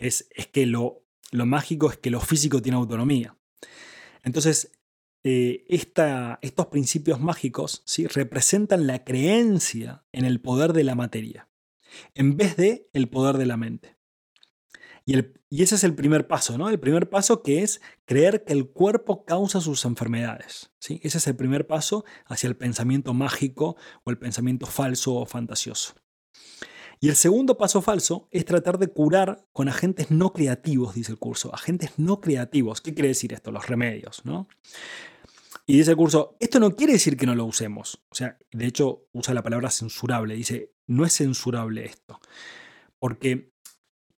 Es, 0.00 0.28
que 0.52 0.66
lo, 0.66 1.04
mágico 1.32 1.90
es 1.90 1.98
que 1.98 2.10
lo 2.10 2.20
físico 2.20 2.60
tiene 2.60 2.78
autonomía. 2.78 3.36
Entonces, 4.22 4.72
eh, 5.22 5.64
estos 5.68 6.66
principios 6.66 7.20
mágicos 7.20 7.82
¿sí? 7.84 8.06
representan 8.06 8.86
la 8.86 9.04
creencia 9.04 10.04
en 10.12 10.24
el 10.24 10.40
poder 10.40 10.72
de 10.72 10.84
la 10.84 10.94
materia, 10.94 11.48
en 12.14 12.36
vez 12.36 12.56
de 12.56 12.88
el 12.92 13.08
poder 13.08 13.36
de 13.36 13.46
la 13.46 13.56
mente. 13.56 13.98
Y, 15.04 15.18
y, 15.48 15.62
ese 15.62 15.74
es 15.74 15.84
el 15.84 15.94
primer 15.94 16.28
paso, 16.28 16.56
¿no? 16.56 16.68
El 16.68 16.78
primer 16.78 17.08
paso 17.08 17.42
que 17.42 17.62
es 17.62 17.80
creer 18.04 18.44
que 18.44 18.52
el 18.52 18.68
cuerpo 18.68 19.24
causa 19.24 19.60
sus 19.60 19.84
enfermedades. 19.84 20.70
¿sí? 20.78 21.00
Ese 21.02 21.18
es 21.18 21.26
el 21.26 21.36
primer 21.36 21.66
paso 21.66 22.04
hacia 22.26 22.48
el 22.48 22.56
pensamiento 22.56 23.12
mágico 23.12 23.76
o 24.04 24.10
el 24.10 24.18
pensamiento 24.18 24.66
falso 24.66 25.14
o 25.14 25.26
fantasioso. 25.26 25.94
Y 27.02 27.08
el 27.08 27.16
segundo 27.16 27.56
paso 27.56 27.80
falso 27.80 28.28
es 28.30 28.44
tratar 28.44 28.78
de 28.78 28.88
curar 28.88 29.46
con 29.52 29.68
agentes 29.68 30.10
no 30.10 30.34
creativos, 30.34 30.94
dice 30.94 31.12
el 31.12 31.18
curso. 31.18 31.52
Agentes 31.54 31.92
no 31.96 32.20
creativos. 32.20 32.82
¿Qué 32.82 32.92
quiere 32.92 33.08
decir 33.08 33.32
esto? 33.32 33.50
Los 33.50 33.68
remedios, 33.68 34.22
¿no? 34.26 34.48
Y 35.66 35.78
dice 35.78 35.92
el 35.92 35.96
curso, 35.96 36.36
esto 36.40 36.60
no 36.60 36.76
quiere 36.76 36.92
decir 36.94 37.16
que 37.16 37.24
no 37.24 37.34
lo 37.34 37.46
usemos. 37.46 38.02
O 38.10 38.14
sea, 38.14 38.36
de 38.52 38.66
hecho 38.66 39.06
usa 39.12 39.32
la 39.32 39.42
palabra 39.42 39.70
censurable. 39.70 40.34
Dice, 40.34 40.74
no 40.88 41.06
es 41.06 41.14
censurable 41.14 41.86
esto. 41.86 42.20
Porque, 42.98 43.54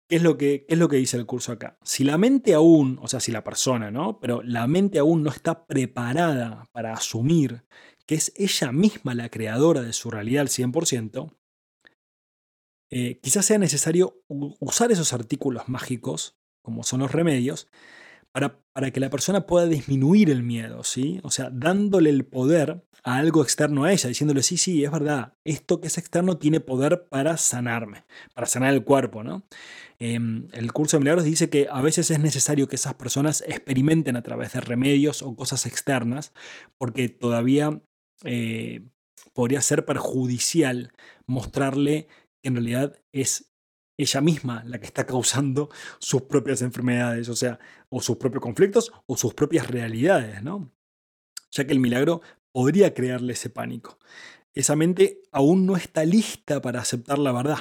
¿qué 0.09 0.17
es 0.17 0.23
lo 0.23 0.39
que, 0.39 0.65
es 0.67 0.79
lo 0.79 0.89
que 0.89 0.97
dice 0.97 1.19
el 1.19 1.27
curso 1.27 1.53
acá? 1.53 1.77
Si 1.83 2.03
la 2.03 2.17
mente 2.17 2.55
aún, 2.55 2.99
o 3.03 3.09
sea, 3.09 3.21
si 3.21 3.31
la 3.31 3.45
persona, 3.45 3.91
¿no? 3.91 4.21
Pero 4.21 4.43
la 4.43 4.67
mente 4.67 4.99
aún 4.99 5.23
no 5.23 5.29
está 5.29 5.67
preparada 5.67 6.67
para 6.73 6.95
asumir 6.95 7.63
que 8.07 8.15
es 8.15 8.33
ella 8.37 8.73
misma 8.73 9.15
la 9.15 9.29
creadora 9.29 9.83
de 9.83 9.93
su 9.93 10.11
realidad 10.11 10.43
al 10.43 10.49
100%, 10.49 11.31
eh, 12.91 13.19
quizás 13.23 13.47
sea 13.47 13.59
necesario 13.59 14.23
usar 14.29 14.91
esos 14.91 15.13
artículos 15.13 15.69
mágicos, 15.69 16.37
como 16.63 16.83
son 16.83 17.01
los 17.01 17.13
remedios, 17.13 17.69
para, 18.33 18.61
para, 18.73 18.91
que 18.93 19.01
la 19.01 19.11
persona 19.11 19.47
pueda 19.47 19.67
disminuir 19.67 20.31
el 20.31 20.43
miedo, 20.43 20.85
¿sí? 20.85 21.21
O 21.25 21.31
sea, 21.31 21.51
dándole 21.51 22.11
el 22.11 22.25
poder 22.25 22.85
a 23.03 23.17
algo 23.17 23.43
externo 23.43 23.85
a 23.85 23.93
ella, 23.93 24.09
diciéndole, 24.09 24.43
sí, 24.43 24.57
sí, 24.57 24.85
es 24.85 24.91
verdad, 24.91 25.35
esto 25.45 25.81
que 25.81 25.89
es 25.89 25.99
externo 25.99 26.39
tiene 26.39 26.61
poder 26.61 27.09
para 27.09 27.37
sanarme, 27.37 28.05
para 28.35 28.47
sanar 28.47 28.73
el 28.75 28.85
cuerpo, 28.85 29.25
¿no? 29.25 29.45
Em, 29.99 30.49
el 30.53 30.73
curso 30.73 30.97
de 30.97 31.01
milagros 31.01 31.25
dice 31.25 31.51
que 31.51 31.69
a 31.71 31.81
veces 31.83 32.11
es 32.11 32.21
necesario 32.21 32.69
que 32.69 32.77
esas 32.77 32.95
personas 32.95 33.43
experimenten 33.47 34.17
a 34.17 34.23
través 34.23 34.53
de 34.53 34.61
remedios 34.61 35.23
o 35.23 35.35
cosas 35.35 35.67
externas, 35.67 36.33
porque 36.79 37.09
todavía 37.09 37.83
eh, 38.25 38.83
podría 39.33 39.61
ser 39.61 39.85
perjudicial 39.85 40.93
mostrarle 41.27 42.09
en 42.43 42.55
realidad 42.55 43.01
es 43.13 43.53
ella 43.99 44.21
misma 44.21 44.63
la 44.65 44.79
que 44.79 44.87
está 44.87 45.07
causando 45.07 45.69
sus 45.99 46.23
propias 46.23 46.63
enfermedades, 46.63 47.29
o 47.29 47.37
sea, 47.37 47.59
o 47.91 48.01
sus 48.01 48.17
propios 48.17 48.43
conflictos 48.43 48.93
o 49.07 49.17
sus 49.17 49.35
propias 49.35 49.69
realidades, 49.69 50.43
¿no? 50.43 50.73
Ya 51.51 51.67
que 51.67 51.73
el 51.73 51.81
milagro 51.81 52.23
podría 52.53 52.95
crearle 52.95 53.35
ese 53.35 53.51
pánico. 53.51 53.99
Esa 54.55 54.75
mente 54.75 55.23
aún 55.33 55.67
no 55.67 55.77
está 55.77 56.05
lista 56.05 56.61
para 56.63 56.81
aceptar 56.81 57.19
la 57.19 57.33
verdad. 57.33 57.59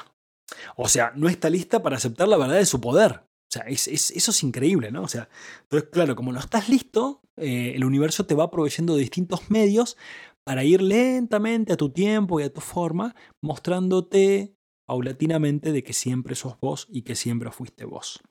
O 0.75 0.87
sea, 0.87 1.11
no 1.15 1.29
está 1.29 1.49
lista 1.49 1.83
para 1.83 1.97
aceptar 1.97 2.27
la 2.27 2.37
verdad 2.37 2.55
de 2.55 2.65
su 2.65 2.81
poder. 2.81 3.21
O 3.49 3.51
sea, 3.51 3.63
es, 3.63 3.87
eso 3.87 4.31
es 4.31 4.43
increíble, 4.43 4.91
¿no? 4.91 5.03
O 5.03 5.07
sea, 5.07 5.27
entonces, 5.63 5.89
claro, 5.91 6.15
como 6.15 6.31
no 6.31 6.39
estás 6.39 6.69
listo, 6.69 7.21
eh, 7.37 7.73
el 7.75 7.83
universo 7.83 8.25
te 8.25 8.35
va 8.35 8.51
proveyendo 8.51 8.95
distintos 8.95 9.49
medios 9.49 9.97
para 10.43 10.63
ir 10.63 10.81
lentamente 10.81 11.73
a 11.73 11.77
tu 11.77 11.89
tiempo 11.89 12.39
y 12.39 12.43
a 12.43 12.53
tu 12.53 12.61
forma, 12.61 13.15
mostrándote 13.41 14.55
paulatinamente 14.89 15.71
de 15.71 15.83
que 15.83 15.93
siempre 15.93 16.33
sos 16.33 16.59
vos 16.59 16.87
y 16.89 17.03
que 17.03 17.13
siempre 17.13 17.51
fuiste 17.51 17.85
vos. 17.85 18.23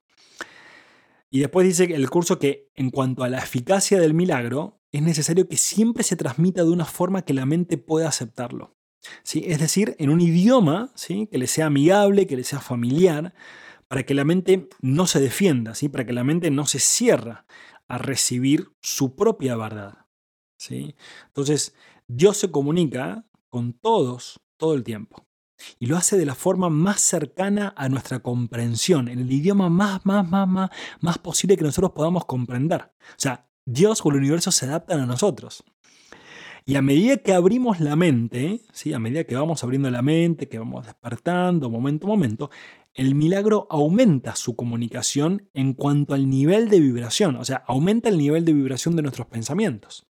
Y 1.30 1.38
después 1.38 1.64
dice 1.64 1.84
el 1.84 2.10
curso 2.10 2.40
que 2.40 2.72
en 2.74 2.90
cuanto 2.90 3.22
a 3.22 3.28
la 3.28 3.38
eficacia 3.38 4.00
del 4.00 4.12
milagro, 4.12 4.80
es 4.90 5.00
necesario 5.00 5.48
que 5.48 5.56
siempre 5.56 6.02
se 6.02 6.16
transmita 6.16 6.64
de 6.64 6.70
una 6.70 6.84
forma 6.84 7.22
que 7.22 7.32
la 7.32 7.46
mente 7.46 7.78
pueda 7.78 8.08
aceptarlo. 8.08 8.76
¿sí? 9.22 9.44
Es 9.46 9.60
decir, 9.60 9.94
en 10.00 10.10
un 10.10 10.20
idioma 10.20 10.90
¿sí? 10.96 11.28
que 11.30 11.38
le 11.38 11.46
sea 11.46 11.66
amigable, 11.66 12.26
que 12.26 12.34
le 12.34 12.42
sea 12.42 12.58
familiar, 12.58 13.34
para 13.86 14.02
que 14.02 14.14
la 14.14 14.24
mente 14.24 14.68
no 14.80 15.06
se 15.06 15.20
defienda, 15.20 15.76
¿sí? 15.76 15.88
para 15.88 16.06
que 16.06 16.12
la 16.12 16.24
mente 16.24 16.50
no 16.50 16.66
se 16.66 16.80
cierra 16.80 17.46
a 17.86 17.98
recibir 17.98 18.72
su 18.80 19.14
propia 19.14 19.54
verdad. 19.54 20.06
¿sí? 20.56 20.96
Entonces, 21.28 21.72
Dios 22.08 22.36
se 22.36 22.50
comunica 22.50 23.28
con 23.48 23.74
todos 23.74 24.40
todo 24.56 24.74
el 24.74 24.82
tiempo. 24.82 25.27
Y 25.78 25.86
lo 25.86 25.96
hace 25.96 26.16
de 26.16 26.26
la 26.26 26.34
forma 26.34 26.70
más 26.70 27.00
cercana 27.00 27.74
a 27.76 27.88
nuestra 27.88 28.20
comprensión, 28.20 29.08
en 29.08 29.18
el 29.18 29.32
idioma 29.32 29.68
más, 29.68 30.04
más, 30.04 30.28
más, 30.28 30.70
más, 31.00 31.18
posible 31.18 31.56
que 31.56 31.64
nosotros 31.64 31.92
podamos 31.92 32.24
comprender. 32.24 32.82
O 32.82 33.18
sea, 33.18 33.48
Dios 33.64 34.00
o 34.04 34.10
el 34.10 34.16
universo 34.16 34.50
se 34.50 34.66
adaptan 34.66 35.00
a 35.00 35.06
nosotros. 35.06 35.64
Y 36.64 36.76
a 36.76 36.82
medida 36.82 37.16
que 37.16 37.32
abrimos 37.32 37.80
la 37.80 37.96
mente, 37.96 38.60
¿sí? 38.72 38.92
a 38.92 38.98
medida 38.98 39.24
que 39.24 39.34
vamos 39.34 39.64
abriendo 39.64 39.90
la 39.90 40.02
mente, 40.02 40.48
que 40.48 40.58
vamos 40.58 40.84
despertando 40.84 41.70
momento 41.70 42.06
a 42.06 42.10
momento, 42.10 42.50
el 42.92 43.14
milagro 43.14 43.66
aumenta 43.70 44.36
su 44.36 44.54
comunicación 44.54 45.48
en 45.54 45.72
cuanto 45.72 46.14
al 46.14 46.28
nivel 46.28 46.68
de 46.68 46.80
vibración, 46.80 47.36
o 47.36 47.44
sea, 47.44 47.64
aumenta 47.66 48.08
el 48.08 48.18
nivel 48.18 48.44
de 48.44 48.52
vibración 48.52 48.96
de 48.96 49.02
nuestros 49.02 49.28
pensamientos. 49.28 50.06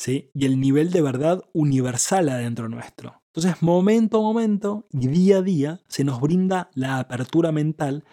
¿sí? 0.00 0.30
Y 0.34 0.46
el 0.46 0.58
nivel 0.58 0.90
de 0.90 1.02
verdad 1.02 1.44
universal 1.52 2.30
adentro 2.30 2.68
nuestro. 2.68 3.19
Entonces, 3.32 3.62
momento 3.62 4.18
a 4.18 4.22
momento 4.22 4.88
y 4.90 5.06
día 5.06 5.38
a 5.38 5.42
día 5.42 5.80
se 5.86 6.02
nos 6.02 6.20
brinda 6.20 6.68
la 6.74 6.98
apertura 6.98 7.52
mental 7.52 8.04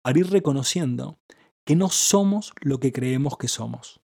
para 0.00 0.18
ir 0.18 0.30
reconociendo 0.30 1.20
que 1.64 1.76
no 1.76 1.90
somos 1.90 2.52
lo 2.62 2.80
que 2.80 2.90
creemos 2.90 3.36
que 3.36 3.48
somos, 3.48 4.00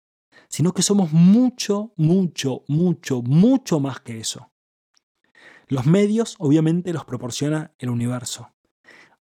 sino 0.48 0.72
que 0.72 0.82
somos 0.82 1.10
mucho, 1.12 1.92
mucho, 1.96 2.64
mucho, 2.68 3.22
mucho 3.22 3.80
más 3.80 4.00
que 4.00 4.20
eso. 4.20 4.52
Los 5.68 5.86
medios 5.86 6.36
obviamente 6.38 6.92
los 6.92 7.06
proporciona 7.06 7.74
el 7.78 7.88
universo. 7.88 8.52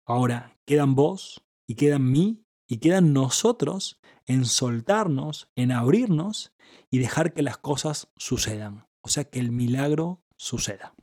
Ahora, 0.05 0.57
quedan 0.65 0.95
vos 0.95 1.45
y 1.67 1.75
quedan 1.75 2.11
mí 2.11 2.45
y 2.69 2.79
quedan 2.79 3.13
nosotros 3.13 4.01
en 4.27 4.45
soltarnos, 4.45 5.51
en 5.57 5.73
abrirnos 5.73 6.53
y 6.89 6.99
dejar 6.99 7.35
que 7.35 7.43
las 7.43 7.59
cosas 7.59 8.09
sucedan. 8.17 8.87
O 9.03 9.09
sea, 9.09 9.25
que 9.25 9.41
el 9.41 9.51
milagro 9.51 10.23
suceda. 10.37 10.95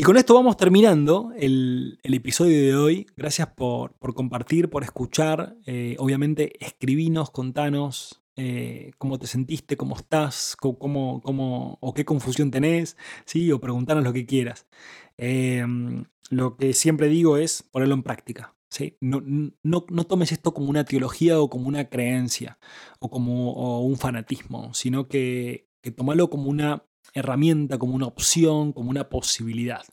Y 0.00 0.04
con 0.04 0.16
esto 0.16 0.34
vamos 0.34 0.56
terminando 0.56 1.32
el, 1.36 1.98
episodio 2.04 2.62
de 2.62 2.76
hoy. 2.76 3.06
Gracias 3.16 3.48
por, 3.48 3.96
compartir, 4.14 4.70
por 4.70 4.84
escuchar. 4.84 5.56
Eh, 5.66 5.96
obviamente, 5.98 6.64
escribinos, 6.64 7.30
contanos 7.30 8.22
eh, 8.36 8.92
cómo 8.98 9.18
te 9.18 9.26
sentiste, 9.26 9.76
cómo 9.76 9.96
estás, 9.96 10.54
cómo, 10.56 11.78
o 11.80 11.94
qué 11.94 12.04
confusión 12.04 12.52
tenés, 12.52 12.96
¿sí? 13.24 13.50
o 13.50 13.60
preguntarnos 13.60 14.04
lo 14.04 14.12
que 14.12 14.24
quieras. 14.24 14.68
Em, 15.16 16.04
lo 16.30 16.56
que 16.56 16.74
siempre 16.74 17.08
digo 17.08 17.36
es 17.36 17.64
ponerlo 17.64 17.94
en 17.94 18.04
práctica. 18.04 18.54
¿sí? 18.70 18.96
No, 19.00 19.20
no, 19.64 19.82
tomes 19.82 20.30
esto 20.30 20.54
como 20.54 20.70
una 20.70 20.84
teología 20.84 21.40
o 21.40 21.50
como 21.50 21.66
una 21.66 21.88
creencia 21.88 22.60
o 23.00 23.10
como 23.10 23.80
un 23.80 23.96
fanatismo, 23.98 24.72
sino 24.74 25.08
que, 25.08 25.68
que 25.82 25.90
tomalo 25.90 26.30
como 26.30 26.48
una 26.50 26.84
herramienta, 27.20 27.78
como 27.78 27.94
una 27.94 28.06
opción, 28.06 28.72
como 28.72 28.90
una 28.90 29.08
posibilidad. 29.08 29.84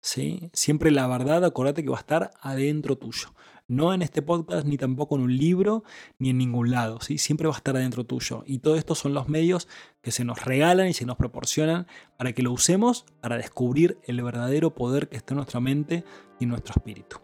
¿sí? 0.00 0.50
Siempre 0.52 0.90
la 0.90 1.06
verdad, 1.06 1.44
acordate 1.44 1.82
que 1.82 1.90
va 1.90 1.96
a 1.96 2.00
estar 2.00 2.30
adentro 2.40 2.96
tuyo. 2.96 3.34
No 3.68 3.94
en 3.94 4.02
este 4.02 4.20
podcast, 4.20 4.66
ni 4.66 4.76
tampoco 4.76 5.16
en 5.16 5.22
un 5.22 5.36
libro, 5.36 5.84
ni 6.18 6.30
en 6.30 6.38
ningún 6.38 6.70
lado. 6.70 7.00
¿sí? 7.00 7.16
Siempre 7.16 7.46
va 7.46 7.54
a 7.54 7.56
estar 7.56 7.76
adentro 7.76 8.04
tuyo. 8.04 8.42
Y 8.46 8.58
todo 8.58 8.76
esto 8.76 8.94
son 8.94 9.14
los 9.14 9.28
medios 9.28 9.68
que 10.02 10.10
se 10.10 10.24
nos 10.24 10.44
regalan 10.44 10.88
y 10.88 10.94
se 10.94 11.06
nos 11.06 11.16
proporcionan 11.16 11.86
para 12.18 12.32
que 12.32 12.42
lo 12.42 12.52
usemos 12.52 13.06
para 13.20 13.36
descubrir 13.36 13.98
el 14.04 14.22
verdadero 14.22 14.74
poder 14.74 15.08
que 15.08 15.16
está 15.16 15.34
en 15.34 15.36
nuestra 15.36 15.60
mente 15.60 16.04
y 16.38 16.44
en 16.44 16.50
nuestro 16.50 16.74
espíritu. 16.76 17.18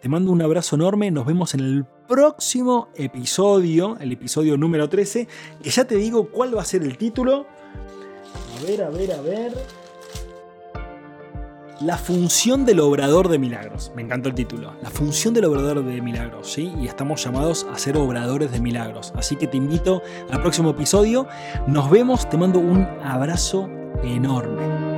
Te 0.00 0.08
mando 0.08 0.30
un 0.30 0.40
abrazo 0.40 0.76
enorme, 0.76 1.10
nos 1.10 1.26
vemos 1.26 1.54
en 1.54 1.60
el 1.60 1.84
próximo 2.06 2.88
episodio, 2.94 3.96
el 3.98 4.12
episodio 4.12 4.56
número 4.56 4.88
13, 4.88 5.26
que 5.60 5.70
ya 5.70 5.86
te 5.86 5.96
digo 5.96 6.30
cuál 6.30 6.56
va 6.56 6.62
a 6.62 6.64
ser 6.64 6.84
el 6.84 6.96
título. 6.96 7.48
A 8.58 8.60
ver, 8.60 8.82
a 8.82 8.90
ver, 8.90 9.12
a 9.12 9.20
ver. 9.20 9.52
La 11.80 11.96
función 11.96 12.64
del 12.64 12.80
obrador 12.80 13.28
de 13.28 13.38
milagros. 13.38 13.92
Me 13.94 14.02
encantó 14.02 14.28
el 14.28 14.34
título. 14.34 14.74
La 14.82 14.90
función 14.90 15.32
del 15.32 15.44
obrador 15.44 15.84
de 15.84 16.02
milagros, 16.02 16.52
¿sí? 16.52 16.72
Y 16.80 16.88
estamos 16.88 17.22
llamados 17.22 17.68
a 17.72 17.78
ser 17.78 17.96
obradores 17.96 18.50
de 18.50 18.60
milagros. 18.60 19.12
Así 19.14 19.36
que 19.36 19.46
te 19.46 19.58
invito 19.58 20.02
al 20.30 20.40
próximo 20.40 20.70
episodio. 20.70 21.28
Nos 21.68 21.88
vemos, 21.88 22.28
te 22.28 22.36
mando 22.36 22.58
un 22.58 22.82
abrazo 23.04 23.68
enorme. 24.02 24.97